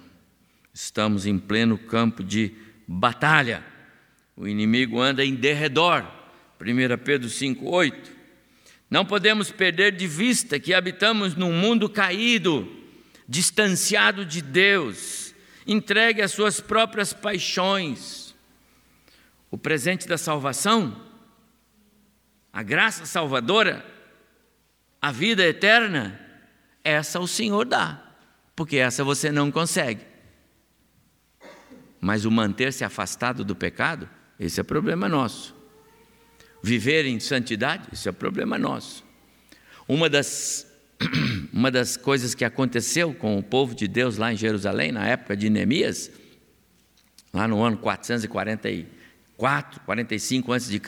Estamos 0.71 1.25
em 1.25 1.39
pleno 1.39 1.79
campo 1.79 2.23
de 2.23 2.53
batalha. 2.87 3.65
O 4.37 4.47
inimigo 4.47 5.01
anda 5.01 5.25
em 5.25 5.33
derredor. 5.33 6.05
1 6.61 7.03
Pedro 7.03 7.27
5,8. 7.27 7.95
Não 8.87 9.03
podemos 9.03 9.49
perder 9.49 9.93
de 9.93 10.05
vista 10.05 10.59
que 10.59 10.75
habitamos 10.75 11.33
num 11.33 11.51
mundo 11.51 11.89
caído, 11.89 12.71
distanciado 13.27 14.23
de 14.23 14.43
Deus, 14.43 15.33
entregue 15.65 16.21
às 16.21 16.33
suas 16.33 16.59
próprias 16.59 17.13
paixões. 17.13 18.35
O 19.49 19.57
presente 19.57 20.07
da 20.07 20.19
salvação 20.19 21.09
a 22.53 22.63
graça 22.63 23.05
salvadora, 23.05 23.85
a 25.01 25.11
vida 25.11 25.45
eterna, 25.45 26.19
essa 26.83 27.19
o 27.19 27.27
Senhor 27.27 27.65
dá, 27.65 28.01
porque 28.55 28.77
essa 28.77 29.03
você 29.03 29.31
não 29.31 29.51
consegue. 29.51 30.01
Mas 31.99 32.25
o 32.25 32.31
manter-se 32.31 32.83
afastado 32.83 33.45
do 33.45 33.55
pecado, 33.55 34.09
esse 34.39 34.59
é 34.59 34.63
problema 34.63 35.07
nosso. 35.07 35.55
Viver 36.63 37.05
em 37.05 37.19
santidade, 37.19 37.87
esse 37.93 38.09
é 38.09 38.11
problema 38.11 38.57
nosso. 38.57 39.03
Uma 39.87 40.09
das, 40.09 40.67
uma 41.53 41.71
das 41.71 41.95
coisas 41.95 42.35
que 42.35 42.43
aconteceu 42.43 43.13
com 43.13 43.37
o 43.37 43.43
povo 43.43 43.73
de 43.73 43.87
Deus 43.87 44.17
lá 44.17 44.33
em 44.33 44.37
Jerusalém, 44.37 44.91
na 44.91 45.07
época 45.07 45.37
de 45.37 45.49
Neemias, 45.49 46.11
lá 47.33 47.47
no 47.47 47.63
ano 47.63 47.77
444, 47.77 49.81
45 49.81 50.53
a.C., 50.53 50.79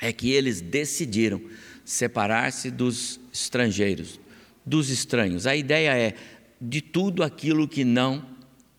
é 0.00 0.12
que 0.12 0.30
eles 0.30 0.60
decidiram 0.60 1.40
separar-se 1.84 2.70
dos 2.70 3.20
estrangeiros, 3.32 4.20
dos 4.64 4.90
estranhos. 4.90 5.46
A 5.46 5.54
ideia 5.54 5.96
é 5.96 6.14
de 6.60 6.80
tudo 6.80 7.22
aquilo 7.22 7.68
que 7.68 7.84
não 7.84 8.24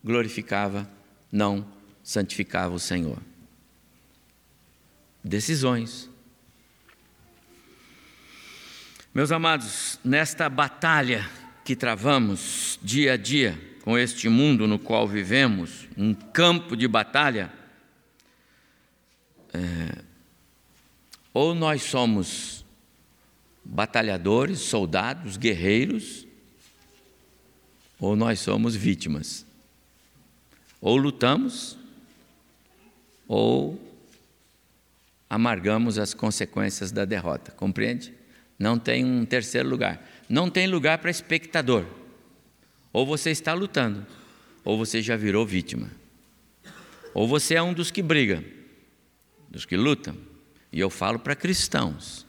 glorificava, 0.04 0.88
não 1.30 1.66
santificava 2.02 2.74
o 2.74 2.78
Senhor. 2.78 3.18
Decisões. 5.22 6.08
Meus 9.14 9.32
amados, 9.32 9.98
nesta 10.04 10.48
batalha 10.48 11.28
que 11.64 11.74
travamos 11.74 12.78
dia 12.82 13.14
a 13.14 13.16
dia 13.16 13.58
com 13.82 13.98
este 13.98 14.28
mundo 14.28 14.66
no 14.66 14.78
qual 14.78 15.08
vivemos, 15.08 15.88
um 15.96 16.12
campo 16.12 16.76
de 16.76 16.86
batalha, 16.86 17.50
é, 19.52 20.07
ou 21.32 21.54
nós 21.54 21.82
somos 21.82 22.64
batalhadores, 23.64 24.60
soldados, 24.60 25.36
guerreiros, 25.36 26.26
ou 27.98 28.16
nós 28.16 28.40
somos 28.40 28.74
vítimas. 28.74 29.44
Ou 30.80 30.96
lutamos, 30.96 31.76
ou 33.26 33.80
amargamos 35.28 35.98
as 35.98 36.14
consequências 36.14 36.90
da 36.90 37.04
derrota, 37.04 37.50
compreende? 37.52 38.14
Não 38.58 38.78
tem 38.78 39.04
um 39.04 39.24
terceiro 39.24 39.68
lugar. 39.68 40.02
Não 40.28 40.48
tem 40.48 40.66
lugar 40.66 40.98
para 40.98 41.10
espectador. 41.10 41.86
Ou 42.92 43.06
você 43.06 43.30
está 43.30 43.52
lutando, 43.52 44.06
ou 44.64 44.78
você 44.78 45.02
já 45.02 45.16
virou 45.16 45.46
vítima. 45.46 45.90
Ou 47.14 47.28
você 47.28 47.54
é 47.54 47.62
um 47.62 47.74
dos 47.74 47.90
que 47.90 48.02
briga, 48.02 48.42
dos 49.48 49.64
que 49.64 49.76
lutam. 49.76 50.27
E 50.72 50.80
eu 50.80 50.90
falo 50.90 51.18
para 51.18 51.34
cristãos. 51.34 52.26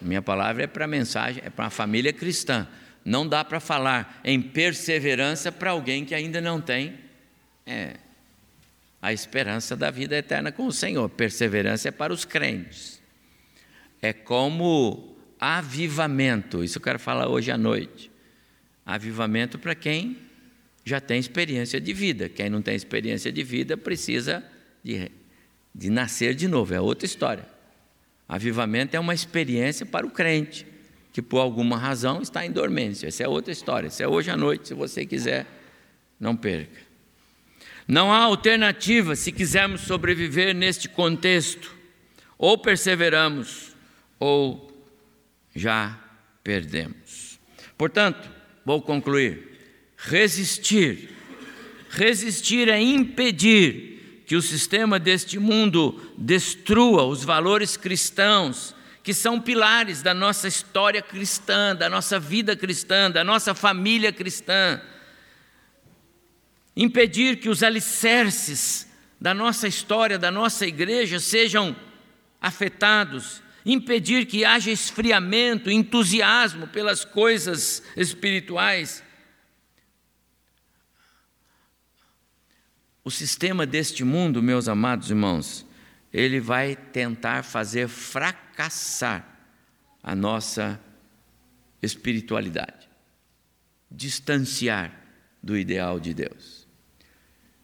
Minha 0.00 0.20
palavra 0.20 0.64
é 0.64 0.66
para 0.66 0.86
mensagem, 0.86 1.42
é 1.44 1.50
para 1.50 1.66
uma 1.66 1.70
família 1.70 2.12
cristã. 2.12 2.66
Não 3.04 3.26
dá 3.26 3.44
para 3.44 3.60
falar 3.60 4.20
em 4.24 4.42
perseverança 4.42 5.52
para 5.52 5.70
alguém 5.70 6.04
que 6.04 6.14
ainda 6.14 6.40
não 6.40 6.60
tem 6.60 6.98
é, 7.64 7.96
a 9.00 9.12
esperança 9.12 9.76
da 9.76 9.90
vida 9.90 10.16
eterna 10.16 10.50
com 10.50 10.66
o 10.66 10.72
Senhor. 10.72 11.08
Perseverança 11.08 11.88
é 11.88 11.90
para 11.92 12.12
os 12.12 12.24
crentes. 12.24 13.00
É 14.02 14.12
como 14.12 15.16
avivamento, 15.38 16.64
isso 16.64 16.78
eu 16.78 16.82
quero 16.82 16.98
falar 16.98 17.28
hoje 17.28 17.50
à 17.50 17.58
noite. 17.58 18.10
Avivamento 18.84 19.58
para 19.58 19.74
quem 19.74 20.18
já 20.84 21.00
tem 21.00 21.18
experiência 21.18 21.80
de 21.80 21.92
vida. 21.92 22.28
Quem 22.28 22.48
não 22.48 22.62
tem 22.62 22.74
experiência 22.74 23.32
de 23.32 23.42
vida 23.42 23.76
precisa 23.76 24.44
de, 24.82 25.10
de 25.74 25.90
nascer 25.90 26.34
de 26.34 26.46
novo, 26.46 26.72
é 26.72 26.80
outra 26.80 27.06
história. 27.06 27.55
Avivamento 28.28 28.96
é 28.96 29.00
uma 29.00 29.14
experiência 29.14 29.86
para 29.86 30.06
o 30.06 30.10
crente, 30.10 30.66
que 31.12 31.22
por 31.22 31.38
alguma 31.38 31.78
razão 31.78 32.20
está 32.20 32.44
em 32.44 32.50
dormência. 32.50 33.06
Essa 33.06 33.22
é 33.22 33.28
outra 33.28 33.52
história. 33.52 33.88
Isso 33.88 34.02
é 34.02 34.08
hoje 34.08 34.30
à 34.30 34.36
noite, 34.36 34.68
se 34.68 34.74
você 34.74 35.06
quiser, 35.06 35.46
não 36.18 36.36
perca. 36.36 36.80
Não 37.86 38.12
há 38.12 38.18
alternativa 38.18 39.14
se 39.14 39.30
quisermos 39.30 39.82
sobreviver 39.82 40.54
neste 40.54 40.88
contexto. 40.88 41.74
Ou 42.36 42.58
perseveramos, 42.58 43.74
ou 44.18 44.70
já 45.54 45.98
perdemos. 46.42 47.38
Portanto, 47.78 48.28
vou 48.64 48.82
concluir. 48.82 49.56
Resistir. 49.96 51.10
Resistir 51.88 52.68
é 52.68 52.80
impedir 52.80 53.95
que 54.26 54.34
o 54.34 54.42
sistema 54.42 54.98
deste 54.98 55.38
mundo 55.38 56.12
destrua 56.18 57.04
os 57.04 57.22
valores 57.22 57.76
cristãos, 57.76 58.74
que 59.00 59.14
são 59.14 59.40
pilares 59.40 60.02
da 60.02 60.12
nossa 60.12 60.48
história 60.48 61.00
cristã, 61.00 61.76
da 61.76 61.88
nossa 61.88 62.18
vida 62.18 62.56
cristã, 62.56 63.08
da 63.08 63.22
nossa 63.22 63.54
família 63.54 64.12
cristã. 64.12 64.80
Impedir 66.76 67.36
que 67.36 67.48
os 67.48 67.62
alicerces 67.62 68.90
da 69.20 69.32
nossa 69.32 69.68
história, 69.68 70.18
da 70.18 70.30
nossa 70.30 70.66
igreja 70.66 71.20
sejam 71.20 71.76
afetados, 72.40 73.40
impedir 73.64 74.26
que 74.26 74.44
haja 74.44 74.72
esfriamento, 74.72 75.70
entusiasmo 75.70 76.66
pelas 76.66 77.04
coisas 77.04 77.80
espirituais 77.96 79.05
O 83.06 83.10
sistema 83.12 83.64
deste 83.64 84.02
mundo, 84.02 84.42
meus 84.42 84.66
amados 84.66 85.10
irmãos, 85.10 85.64
ele 86.12 86.40
vai 86.40 86.74
tentar 86.74 87.44
fazer 87.44 87.86
fracassar 87.86 89.24
a 90.02 90.12
nossa 90.12 90.80
espiritualidade, 91.80 92.88
distanciar 93.88 94.92
do 95.40 95.56
ideal 95.56 96.00
de 96.00 96.12
Deus. 96.12 96.66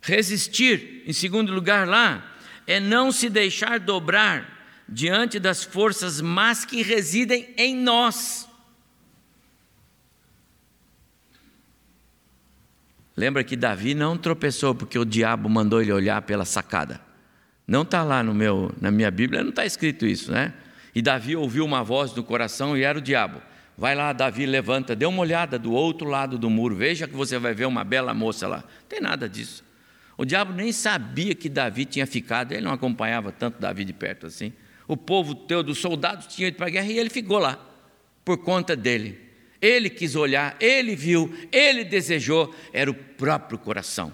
Resistir, 0.01 1.03
em 1.07 1.13
segundo 1.13 1.53
lugar, 1.53 1.89
lá, 1.89 2.37
é 2.65 2.79
não 2.79 3.11
se 3.11 3.29
deixar 3.29 3.81
dobrar 3.81 4.85
diante 4.89 5.41
das 5.41 5.65
forças 5.65 6.21
más 6.21 6.65
que 6.65 6.83
residem 6.83 7.53
em 7.57 7.75
nós. 7.75 8.49
Lembra 13.17 13.45
que 13.45 13.57
Davi 13.57 13.95
não 13.95 14.17
tropeçou 14.17 14.75
porque 14.75 14.99
o 14.99 15.05
diabo 15.05 15.49
mandou 15.49 15.83
ele 15.83 15.93
olhar 15.93 16.23
pela 16.23 16.45
sacada. 16.45 17.01
Não 17.67 17.83
está 17.83 18.03
lá 18.03 18.23
no 18.23 18.35
meu, 18.35 18.73
na 18.81 18.91
minha 18.91 19.11
Bíblia, 19.11 19.43
não 19.43 19.51
está 19.51 19.65
escrito 19.65 20.07
isso, 20.07 20.33
né? 20.33 20.53
E 20.95 21.01
Davi 21.01 21.37
ouviu 21.37 21.65
uma 21.65 21.83
voz 21.83 22.13
do 22.13 22.23
coração 22.23 22.77
e 22.77 22.83
era 22.83 22.99
o 22.99 23.03
diabo. 23.03 23.41
Vai 23.77 23.95
lá, 23.95 24.13
Davi, 24.13 24.45
levanta, 24.45 24.95
dê 24.95 25.07
uma 25.07 25.21
olhada 25.21 25.59
do 25.59 25.73
outro 25.73 26.07
lado 26.09 26.39
do 26.39 26.51
muro, 26.51 26.75
veja 26.75 27.09
que 27.09 27.15
você 27.15 27.39
vai 27.39 27.55
ver 27.55 27.67
uma 27.67 27.85
bela 27.85 28.13
moça 28.13 28.47
lá. 28.47 28.59
Não 28.59 28.89
tem 28.89 29.01
nada 29.01 29.29
disso. 29.29 29.65
O 30.17 30.25
diabo 30.25 30.53
nem 30.53 30.73
sabia 30.73 31.35
que 31.35 31.49
Davi 31.49 31.85
tinha 31.85 32.07
ficado, 32.07 32.53
ele 32.53 32.61
não 32.61 32.73
acompanhava 32.73 33.33
tanto 33.33 33.61
Davi 33.61 33.85
de 33.85 33.93
perto 33.93 34.27
assim. 34.27 34.53
O 34.87 34.97
povo 34.97 35.35
teu 35.35 35.63
dos 35.63 35.79
soldados 35.79 36.27
tinha 36.27 36.49
ido 36.49 36.57
para 36.57 36.67
a 36.67 36.71
guerra 36.71 36.87
e 36.87 36.99
ele 36.99 37.11
ficou 37.11 37.39
lá, 37.39 37.59
por 38.25 38.39
conta 38.39 38.77
dele. 38.77 39.32
Ele 39.63 39.89
quis 39.89 40.17
olhar, 40.17 40.57
ele 40.59 40.97
viu, 40.97 41.33
ele 41.53 41.85
desejou, 41.85 42.53
era 42.73 42.91
o 42.91 42.95
próprio 42.95 43.57
coração. 43.57 44.13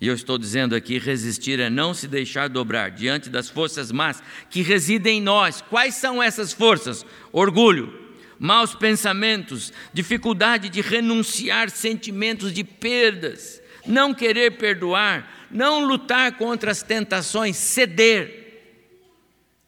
E 0.00 0.08
eu 0.08 0.14
estou 0.14 0.36
dizendo 0.36 0.74
aqui: 0.74 0.98
resistir 0.98 1.60
é 1.60 1.70
não 1.70 1.94
se 1.94 2.08
deixar 2.08 2.48
dobrar 2.48 2.90
diante 2.90 3.30
das 3.30 3.48
forças 3.48 3.92
más 3.92 4.20
que 4.50 4.60
residem 4.60 5.18
em 5.18 5.22
nós. 5.22 5.62
Quais 5.62 5.94
são 5.94 6.20
essas 6.20 6.52
forças? 6.52 7.06
Orgulho, 7.32 8.16
maus 8.36 8.74
pensamentos, 8.74 9.72
dificuldade 9.92 10.68
de 10.68 10.80
renunciar 10.80 11.70
sentimentos 11.70 12.52
de 12.52 12.64
perdas, 12.64 13.62
não 13.86 14.12
querer 14.12 14.58
perdoar, 14.58 15.46
não 15.52 15.84
lutar 15.84 16.36
contra 16.36 16.72
as 16.72 16.82
tentações, 16.82 17.56
ceder. 17.56 18.46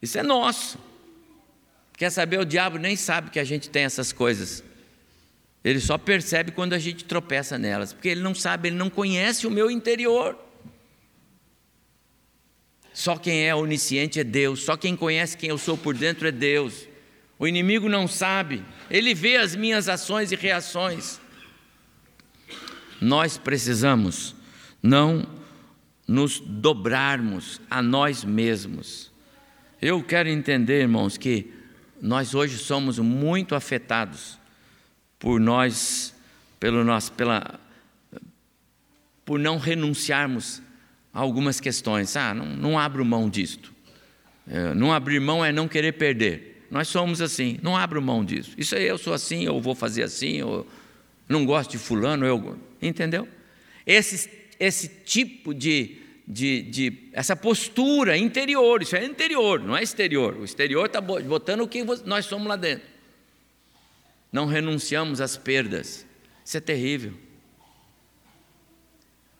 Isso 0.01 0.17
é 0.17 0.23
nosso. 0.23 0.77
Quer 1.97 2.09
saber? 2.09 2.39
O 2.39 2.45
diabo 2.45 2.77
nem 2.77 2.95
sabe 2.95 3.29
que 3.29 3.39
a 3.39 3.43
gente 3.43 3.69
tem 3.69 3.83
essas 3.83 4.11
coisas. 4.11 4.63
Ele 5.63 5.79
só 5.79 5.97
percebe 5.97 6.51
quando 6.51 6.73
a 6.73 6.79
gente 6.79 7.05
tropeça 7.05 7.57
nelas, 7.57 7.93
porque 7.93 8.09
ele 8.09 8.21
não 8.21 8.33
sabe, 8.33 8.69
ele 8.69 8.75
não 8.75 8.89
conhece 8.89 9.45
o 9.45 9.51
meu 9.51 9.69
interior. 9.69 10.37
Só 12.93 13.15
quem 13.15 13.47
é 13.47 13.55
onisciente 13.55 14.19
é 14.19 14.23
Deus, 14.23 14.63
só 14.63 14.75
quem 14.75 14.95
conhece 14.95 15.37
quem 15.37 15.49
eu 15.49 15.57
sou 15.57 15.77
por 15.77 15.95
dentro 15.95 16.27
é 16.27 16.31
Deus. 16.31 16.87
O 17.37 17.47
inimigo 17.47 17.87
não 17.87 18.07
sabe, 18.07 18.63
ele 18.89 19.13
vê 19.13 19.37
as 19.37 19.55
minhas 19.55 19.87
ações 19.87 20.31
e 20.31 20.35
reações. 20.35 21.19
Nós 22.99 23.37
precisamos 23.37 24.35
não 24.81 25.27
nos 26.07 26.39
dobrarmos 26.39 27.61
a 27.69 27.81
nós 27.81 28.23
mesmos. 28.23 29.11
Eu 29.81 30.03
quero 30.03 30.27
entender, 30.27 30.81
irmãos, 30.81 31.17
que 31.17 31.53
nós 32.01 32.35
hoje 32.35 32.57
somos 32.57 32.99
muito 32.99 33.55
afetados 33.55 34.40
por 35.21 35.39
nós, 35.39 36.15
pelo 36.59 36.83
nosso, 36.83 37.13
pela, 37.13 37.59
por 39.23 39.39
não 39.39 39.59
renunciarmos 39.59 40.61
a 41.13 41.19
algumas 41.19 41.59
questões. 41.59 42.17
Ah, 42.17 42.33
não, 42.33 42.47
não 42.47 42.79
abro 42.79 43.05
mão 43.05 43.29
disto. 43.29 43.71
É, 44.47 44.73
não 44.73 44.91
abrir 44.91 45.21
mão 45.21 45.45
é 45.45 45.51
não 45.51 45.67
querer 45.67 45.93
perder. 45.93 46.65
Nós 46.71 46.87
somos 46.87 47.21
assim, 47.21 47.59
não 47.61 47.77
abro 47.77 48.01
mão 48.01 48.25
disso. 48.25 48.53
Isso 48.57 48.75
aí 48.75 48.83
eu 48.83 48.97
sou 48.97 49.13
assim, 49.13 49.45
eu 49.45 49.61
vou 49.61 49.75
fazer 49.75 50.01
assim, 50.03 50.37
eu 50.37 50.65
não 51.29 51.45
gosto 51.45 51.71
de 51.71 51.77
fulano, 51.77 52.25
eu. 52.25 52.57
Entendeu? 52.81 53.27
Esse, 53.85 54.27
esse 54.59 54.87
tipo 55.05 55.53
de, 55.53 55.97
de, 56.27 56.63
de, 56.63 57.09
essa 57.13 57.35
postura 57.35 58.17
interior, 58.17 58.81
isso 58.81 58.95
é 58.95 59.05
interior, 59.05 59.61
não 59.61 59.77
é 59.77 59.83
exterior. 59.83 60.35
O 60.37 60.43
exterior 60.43 60.87
está 60.87 60.99
botando 60.99 61.61
o 61.61 61.67
que 61.67 61.83
nós 62.05 62.25
somos 62.25 62.47
lá 62.47 62.55
dentro 62.55 62.90
não 64.31 64.45
renunciamos 64.45 65.19
às 65.19 65.35
perdas. 65.37 66.05
Isso 66.45 66.57
é 66.57 66.59
terrível. 66.59 67.13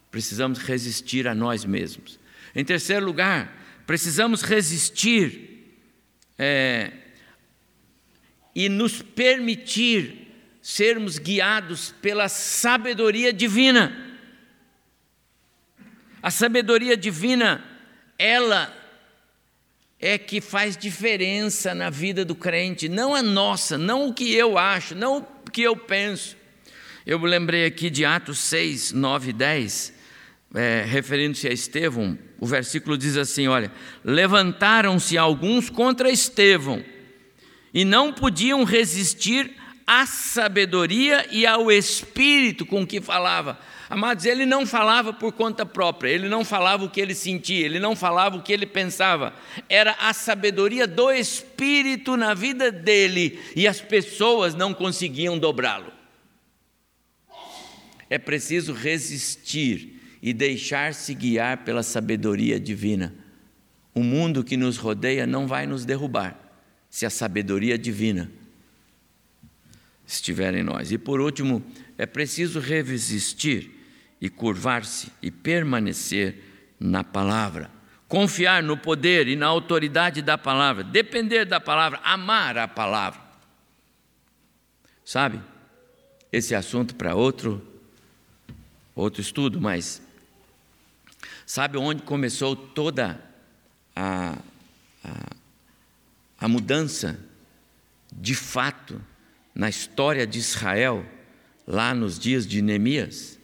precisamos 0.10 0.60
resistir 0.60 1.26
a 1.26 1.34
nós 1.34 1.64
mesmos. 1.64 2.20
Em 2.54 2.66
terceiro 2.66 3.06
lugar, 3.06 3.58
precisamos 3.88 4.42
resistir 4.42 5.78
é, 6.38 6.92
e 8.54 8.68
nos 8.68 9.02
permitir 9.02 10.28
sermos 10.62 11.18
guiados 11.18 11.96
pela 12.02 12.28
sabedoria 12.28 13.32
divina. 13.32 14.20
A 16.22 16.30
sabedoria 16.30 16.98
divina, 16.98 17.64
ela 18.20 18.81
é 20.02 20.18
que 20.18 20.42
faz 20.42 20.76
diferença 20.76 21.76
na 21.76 21.92
vida 21.92 22.26
do 22.26 22.34
crente, 22.34 22.90
não 22.90 23.14
a 23.14 23.22
nossa, 23.22 23.78
não 23.78 24.08
o 24.08 24.14
que 24.14 24.34
eu 24.34 24.58
acho, 24.58 24.96
não 24.96 25.20
o 25.20 25.52
que 25.52 25.62
eu 25.62 25.76
penso. 25.76 26.36
Eu 27.06 27.20
me 27.20 27.28
lembrei 27.28 27.66
aqui 27.66 27.90
de 27.90 28.04
Atos 28.04 28.40
6, 28.40 28.94
9 28.94 29.30
e 29.30 29.34
10, 29.34 29.94
é, 30.56 30.84
referindo-se 30.88 31.48
a 31.48 31.54
Estevão, 31.54 32.18
o 32.40 32.48
versículo 32.48 32.98
diz 32.98 33.16
assim: 33.16 33.48
olha, 33.48 33.72
levantaram-se 34.04 35.18
alguns 35.18 35.70
contra 35.70 36.10
Estevão 36.10 36.84
e 37.72 37.86
não 37.86 38.12
podiam 38.12 38.64
resistir 38.64 39.52
à 39.86 40.06
sabedoria 40.06 41.28
e 41.32 41.46
ao 41.46 41.72
espírito 41.72 42.66
com 42.66 42.86
que 42.86 43.00
falava. 43.00 43.60
Amados, 43.92 44.24
ele 44.24 44.46
não 44.46 44.66
falava 44.66 45.12
por 45.12 45.34
conta 45.34 45.66
própria, 45.66 46.10
ele 46.10 46.30
não 46.30 46.46
falava 46.46 46.86
o 46.86 46.90
que 46.90 47.02
ele 47.02 47.14
sentia, 47.14 47.66
ele 47.66 47.78
não 47.78 47.94
falava 47.94 48.38
o 48.38 48.42
que 48.42 48.54
ele 48.54 48.66
pensava. 48.66 49.34
Era 49.68 49.92
a 50.00 50.14
sabedoria 50.14 50.88
do 50.88 51.12
espírito 51.12 52.16
na 52.16 52.34
vida 52.34 52.72
dele 52.72 53.38
e 53.54 53.68
as 53.68 53.82
pessoas 53.82 54.56
não 54.56 54.74
conseguiam 54.74 55.38
dobrá-lo. 55.38 55.92
É 58.10 58.18
preciso 58.18 58.72
resistir 58.72 60.00
e 60.22 60.32
deixar-se 60.32 61.14
guiar 61.14 61.66
pela 61.66 61.84
sabedoria 61.84 62.58
divina. 62.58 63.14
O 63.94 64.02
mundo 64.02 64.42
que 64.42 64.56
nos 64.56 64.78
rodeia 64.78 65.28
não 65.28 65.46
vai 65.46 65.68
nos 65.68 65.84
derrubar 65.84 66.40
se 66.90 67.06
a 67.06 67.10
sabedoria 67.10 67.78
divina 67.78 68.32
estiver 70.08 70.56
em 70.56 70.64
nós. 70.64 70.94
E 70.94 70.98
por 70.98 71.20
último, 71.20 71.62
é 71.98 72.06
preciso 72.06 72.62
resistir 72.62 73.81
e 74.22 74.30
curvar-se 74.30 75.12
e 75.22 75.30
permanecer 75.30 76.74
na 76.80 77.04
palavra. 77.04 77.70
Confiar 78.08 78.62
no 78.62 78.78
poder 78.78 79.28
e 79.28 79.36
na 79.36 79.48
autoridade 79.48 80.22
da 80.22 80.38
palavra, 80.38 80.84
depender 80.84 81.46
da 81.46 81.60
palavra, 81.60 82.00
amar 82.04 82.58
a 82.58 82.68
palavra. 82.68 83.20
Sabe? 85.04 85.42
Esse 86.32 86.56
assunto 86.56 86.96
para 86.96 87.16
outro 87.16 87.68
outro 88.94 89.22
estudo, 89.22 89.60
mas 89.60 90.02
sabe 91.46 91.78
onde 91.78 92.04
começou 92.04 92.56
toda 92.56 93.20
a, 93.96 94.38
a 95.04 95.42
a 96.42 96.48
mudança 96.48 97.20
de 98.12 98.34
fato 98.34 99.00
na 99.54 99.70
história 99.70 100.26
de 100.26 100.40
Israel, 100.40 101.06
lá 101.68 101.94
nos 101.94 102.18
dias 102.18 102.48
de 102.48 102.64
Neemias, 102.64 103.38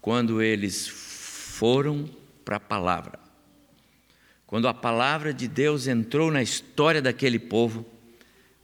quando 0.00 0.40
eles 0.40 0.88
foram 0.88 2.08
para 2.44 2.56
a 2.56 2.60
palavra. 2.60 3.18
Quando 4.46 4.66
a 4.66 4.74
palavra 4.74 5.32
de 5.32 5.46
Deus 5.46 5.86
entrou 5.86 6.30
na 6.30 6.42
história 6.42 7.00
daquele 7.00 7.38
povo, 7.38 7.86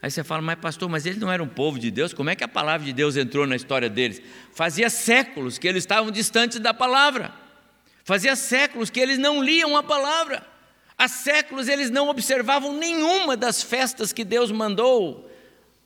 aí 0.02 0.10
você 0.10 0.24
fala, 0.24 0.42
mas 0.42 0.58
pastor, 0.58 0.88
mas 0.88 1.06
eles 1.06 1.18
não 1.18 1.30
eram 1.30 1.44
um 1.44 1.48
povo 1.48 1.78
de 1.78 1.90
Deus, 1.90 2.12
como 2.12 2.30
é 2.30 2.34
que 2.34 2.42
a 2.42 2.48
palavra 2.48 2.84
de 2.84 2.92
Deus 2.92 3.16
entrou 3.16 3.46
na 3.46 3.54
história 3.54 3.88
deles? 3.88 4.20
Fazia 4.52 4.90
séculos 4.90 5.58
que 5.58 5.68
eles 5.68 5.82
estavam 5.82 6.10
distantes 6.10 6.58
da 6.58 6.74
palavra, 6.74 7.32
fazia 8.02 8.34
séculos 8.34 8.90
que 8.90 8.98
eles 8.98 9.18
não 9.18 9.42
liam 9.42 9.76
a 9.76 9.82
palavra. 9.82 10.44
Há 10.98 11.08
séculos 11.08 11.68
eles 11.68 11.90
não 11.90 12.08
observavam 12.08 12.72
nenhuma 12.72 13.36
das 13.36 13.62
festas 13.62 14.14
que 14.14 14.24
Deus 14.24 14.50
mandou, 14.50 15.30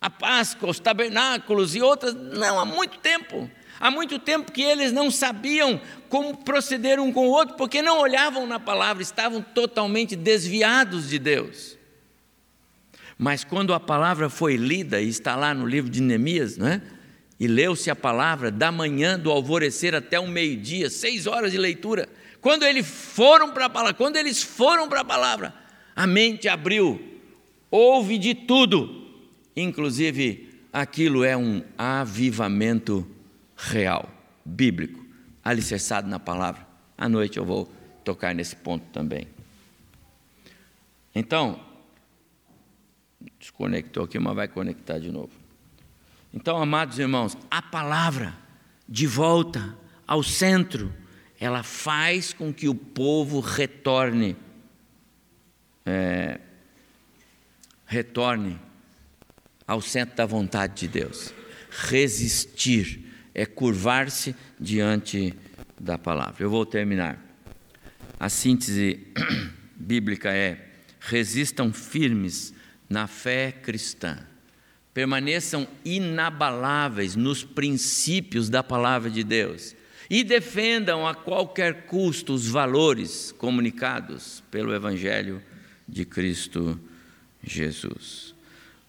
a 0.00 0.08
Páscoa, 0.08 0.70
os 0.70 0.78
tabernáculos 0.78 1.74
e 1.74 1.82
outras, 1.82 2.14
não, 2.14 2.58
há 2.58 2.64
muito 2.64 2.98
tempo. 3.00 3.50
Há 3.80 3.90
muito 3.90 4.18
tempo 4.18 4.52
que 4.52 4.60
eles 4.60 4.92
não 4.92 5.10
sabiam 5.10 5.80
como 6.10 6.36
proceder 6.36 7.00
um 7.00 7.10
com 7.10 7.26
o 7.26 7.30
outro, 7.30 7.56
porque 7.56 7.80
não 7.80 7.98
olhavam 7.98 8.46
na 8.46 8.60
palavra, 8.60 9.02
estavam 9.02 9.40
totalmente 9.40 10.14
desviados 10.14 11.08
de 11.08 11.18
Deus. 11.18 11.78
Mas 13.16 13.42
quando 13.42 13.72
a 13.72 13.80
palavra 13.80 14.28
foi 14.28 14.56
lida, 14.56 15.00
e 15.00 15.08
está 15.08 15.34
lá 15.34 15.54
no 15.54 15.66
livro 15.66 15.90
de 15.90 16.02
Neemias, 16.02 16.58
não 16.58 16.68
é? 16.68 16.82
e 17.40 17.46
leu-se 17.46 17.90
a 17.90 17.96
palavra 17.96 18.50
da 18.50 18.70
manhã, 18.70 19.18
do 19.18 19.30
alvorecer 19.30 19.94
até 19.94 20.20
o 20.20 20.28
meio-dia, 20.28 20.90
seis 20.90 21.26
horas 21.26 21.50
de 21.50 21.56
leitura, 21.56 22.06
quando 22.38 22.64
eles 22.64 22.86
foram 22.86 23.50
para 23.50 23.64
a 23.64 23.70
palavra, 23.70 23.94
quando 23.94 24.16
eles 24.16 24.42
foram 24.42 24.90
para 24.90 25.00
a 25.00 25.04
palavra, 25.04 25.54
a 25.96 26.06
mente 26.06 26.48
abriu, 26.48 27.00
houve 27.70 28.18
de 28.18 28.34
tudo, 28.34 29.06
inclusive 29.56 30.50
aquilo 30.70 31.24
é 31.24 31.34
um 31.34 31.62
avivamento 31.78 33.06
real, 33.68 34.08
bíblico, 34.44 35.04
alicerçado 35.44 36.08
na 36.08 36.18
palavra. 36.18 36.66
À 36.96 37.08
noite 37.08 37.38
eu 37.38 37.44
vou 37.44 37.70
tocar 38.04 38.34
nesse 38.34 38.56
ponto 38.56 38.84
também. 38.92 39.28
Então, 41.14 41.60
desconectou 43.38 44.04
aqui, 44.04 44.18
mas 44.18 44.34
vai 44.34 44.48
conectar 44.48 44.98
de 44.98 45.10
novo. 45.10 45.32
Então, 46.32 46.56
amados 46.56 46.98
irmãos, 46.98 47.36
a 47.50 47.60
palavra 47.60 48.34
de 48.88 49.06
volta 49.06 49.76
ao 50.06 50.22
centro 50.22 50.92
ela 51.38 51.62
faz 51.62 52.34
com 52.34 52.52
que 52.52 52.68
o 52.68 52.74
povo 52.74 53.40
retorne, 53.40 54.36
é, 55.86 56.38
retorne 57.86 58.60
ao 59.66 59.80
centro 59.80 60.14
da 60.16 60.26
vontade 60.26 60.74
de 60.74 60.88
Deus. 60.88 61.32
Resistir 61.70 63.09
é 63.34 63.46
curvar-se 63.46 64.34
diante 64.58 65.34
da 65.78 65.96
palavra. 65.98 66.42
Eu 66.42 66.50
vou 66.50 66.66
terminar. 66.66 67.18
A 68.18 68.28
síntese 68.28 69.06
bíblica 69.74 70.30
é: 70.30 70.68
resistam 71.00 71.72
firmes 71.72 72.52
na 72.88 73.06
fé 73.06 73.52
cristã, 73.52 74.18
permaneçam 74.92 75.66
inabaláveis 75.84 77.16
nos 77.16 77.44
princípios 77.44 78.50
da 78.50 78.62
palavra 78.62 79.10
de 79.10 79.22
Deus 79.22 79.74
e 80.10 80.24
defendam 80.24 81.06
a 81.06 81.14
qualquer 81.14 81.86
custo 81.86 82.34
os 82.34 82.48
valores 82.48 83.30
comunicados 83.32 84.42
pelo 84.50 84.74
Evangelho 84.74 85.40
de 85.88 86.04
Cristo 86.04 86.78
Jesus. 87.42 88.34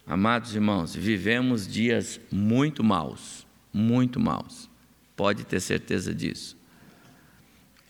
Amados 0.04 0.54
irmãos, 0.54 0.96
vivemos 0.96 1.66
dias 1.66 2.20
muito 2.30 2.82
maus, 2.82 3.41
muito 3.72 4.20
maus, 4.20 4.68
pode 5.16 5.44
ter 5.44 5.60
certeza 5.60 6.14
disso. 6.14 6.56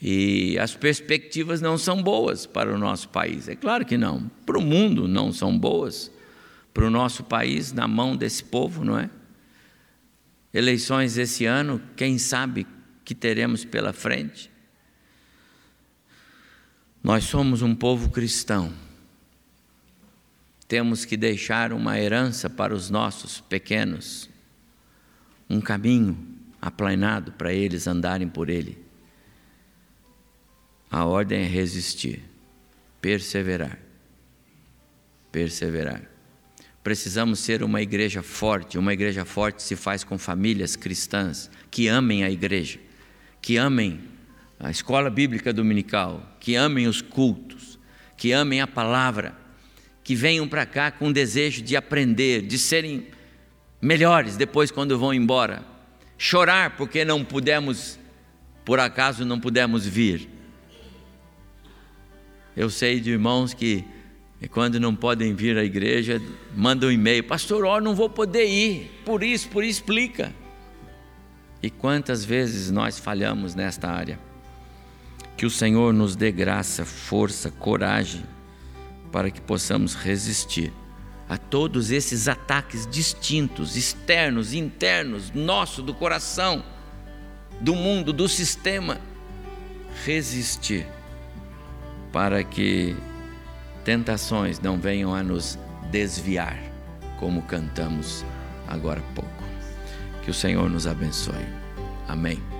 E 0.01 0.59
as 0.59 0.75
perspectivas 0.75 1.61
não 1.61 1.79
são 1.79 2.03
boas 2.03 2.45
para 2.45 2.75
o 2.75 2.79
nosso 2.79 3.09
país, 3.09 3.49
é 3.49 3.55
claro 3.55 3.87
que 3.87 3.97
não. 3.97 4.29
Para 4.45 4.59
o 4.59 4.62
mundo 4.62 5.07
não 5.07 5.33
são 5.33 5.57
boas, 5.57 6.11
para 6.75 6.85
o 6.85 6.90
nosso 6.90 7.23
país, 7.23 7.73
na 7.73 7.87
mão 7.87 8.16
desse 8.16 8.42
povo, 8.42 8.85
não 8.85 8.99
é? 8.99 9.09
Eleições 10.53 11.16
esse 11.16 11.47
ano, 11.47 11.81
quem 11.97 12.18
sabe 12.18 12.66
que 13.05 13.14
teremos 13.14 13.64
pela 13.64 13.92
frente. 13.92 14.51
Nós 17.03 17.25
somos 17.25 17.62
um 17.62 17.75
povo 17.75 18.11
cristão. 18.11 18.73
Temos 20.68 21.05
que 21.05 21.16
deixar 21.16 21.73
uma 21.73 21.99
herança 21.99 22.49
para 22.49 22.75
os 22.75 22.90
nossos 22.90 23.40
pequenos, 23.40 24.29
um 25.52 25.60
caminho 25.60 26.16
aplanado 26.60 27.32
para 27.32 27.52
eles 27.52 27.86
andarem 27.86 28.28
por 28.28 28.48
ele. 28.48 28.78
A 30.90 31.04
ordem 31.04 31.42
é 31.42 31.46
resistir, 31.46 32.22
perseverar. 33.00 33.78
Perseverar. 35.30 36.02
Precisamos 36.82 37.38
ser 37.38 37.62
uma 37.62 37.80
igreja 37.80 38.22
forte. 38.22 38.76
Uma 38.76 38.92
igreja 38.92 39.24
forte 39.24 39.62
se 39.62 39.76
faz 39.76 40.04
com 40.04 40.18
famílias 40.18 40.76
cristãs 40.76 41.50
que 41.70 41.88
amem 41.88 42.24
a 42.24 42.30
igreja 42.30 42.78
que 43.42 43.56
amem 43.56 44.00
a 44.58 44.70
escola 44.70 45.10
bíblica 45.10 45.52
dominical, 45.52 46.36
que 46.38 46.54
amem 46.54 46.86
os 46.86 47.02
cultos, 47.02 47.76
que 48.16 48.30
amem 48.30 48.60
a 48.60 48.66
palavra, 48.68 49.36
que 50.04 50.14
venham 50.14 50.46
para 50.46 50.64
cá 50.64 50.92
com 50.92 51.10
desejo 51.10 51.60
de 51.60 51.76
aprender, 51.76 52.42
de 52.42 52.56
serem 52.56 53.08
melhores 53.83 54.37
depois 54.37 54.71
quando 54.71 54.97
vão 54.97 55.12
embora. 55.12 55.64
Chorar 56.16 56.77
porque 56.77 57.05
não 57.05 57.25
pudemos, 57.25 57.99
por 58.64 58.79
acaso 58.79 59.25
não 59.25 59.40
pudemos 59.40 59.85
vir. 59.85 60.29
Eu 62.57 62.71
sei 62.71 63.01
de 63.01 63.11
irmãos 63.11 63.53
que 63.53 63.85
quando 64.51 64.79
não 64.79 64.95
podem 64.95 65.35
vir 65.35 65.57
à 65.59 65.64
igreja, 65.64 66.21
mandam 66.57 66.88
um 66.88 66.92
e-mail, 66.92 67.25
pastor, 67.25 67.64
ó, 67.64 67.81
não 67.81 67.95
vou 67.95 68.09
poder 68.09 68.47
ir, 68.47 68.90
por 69.05 69.23
isso, 69.23 69.49
por 69.49 69.64
isso 69.64 69.81
explica. 69.81 70.33
E 71.62 71.71
quantas 71.71 72.25
vezes 72.25 72.71
nós 72.71 72.99
falhamos 72.99 73.55
nesta 73.55 73.88
área? 73.88 74.18
Que 75.37 75.47
o 75.47 75.51
Senhor 75.51 75.92
nos 75.92 76.16
dê 76.16 76.31
graça, 76.31 76.85
força, 76.85 77.51
coragem 77.51 78.23
para 79.11 79.31
que 79.31 79.40
possamos 79.40 79.95
resistir 79.95 80.73
a 81.33 81.38
todos 81.38 81.90
esses 81.90 82.29
ataques 82.29 82.87
distintos, 82.87 83.75
externos, 83.75 84.53
internos, 84.53 85.31
nosso, 85.31 85.81
do 85.81 85.95
coração, 85.95 86.62
do 87.59 87.75
mundo, 87.75 88.12
do 88.12 88.29
sistema. 88.29 89.01
Resistir 90.05 90.87
para 92.12 92.45
que 92.45 92.95
tentações 93.83 94.61
não 94.61 94.79
venham 94.79 95.14
a 95.14 95.23
nos 95.23 95.59
desviar, 95.90 96.59
como 97.18 97.40
cantamos 97.40 98.23
agora 98.68 99.01
há 99.01 99.14
pouco. 99.14 99.45
Que 100.23 100.31
o 100.31 100.35
Senhor 100.35 100.68
nos 100.68 100.87
abençoe. 100.87 101.47
Amém. 102.07 102.51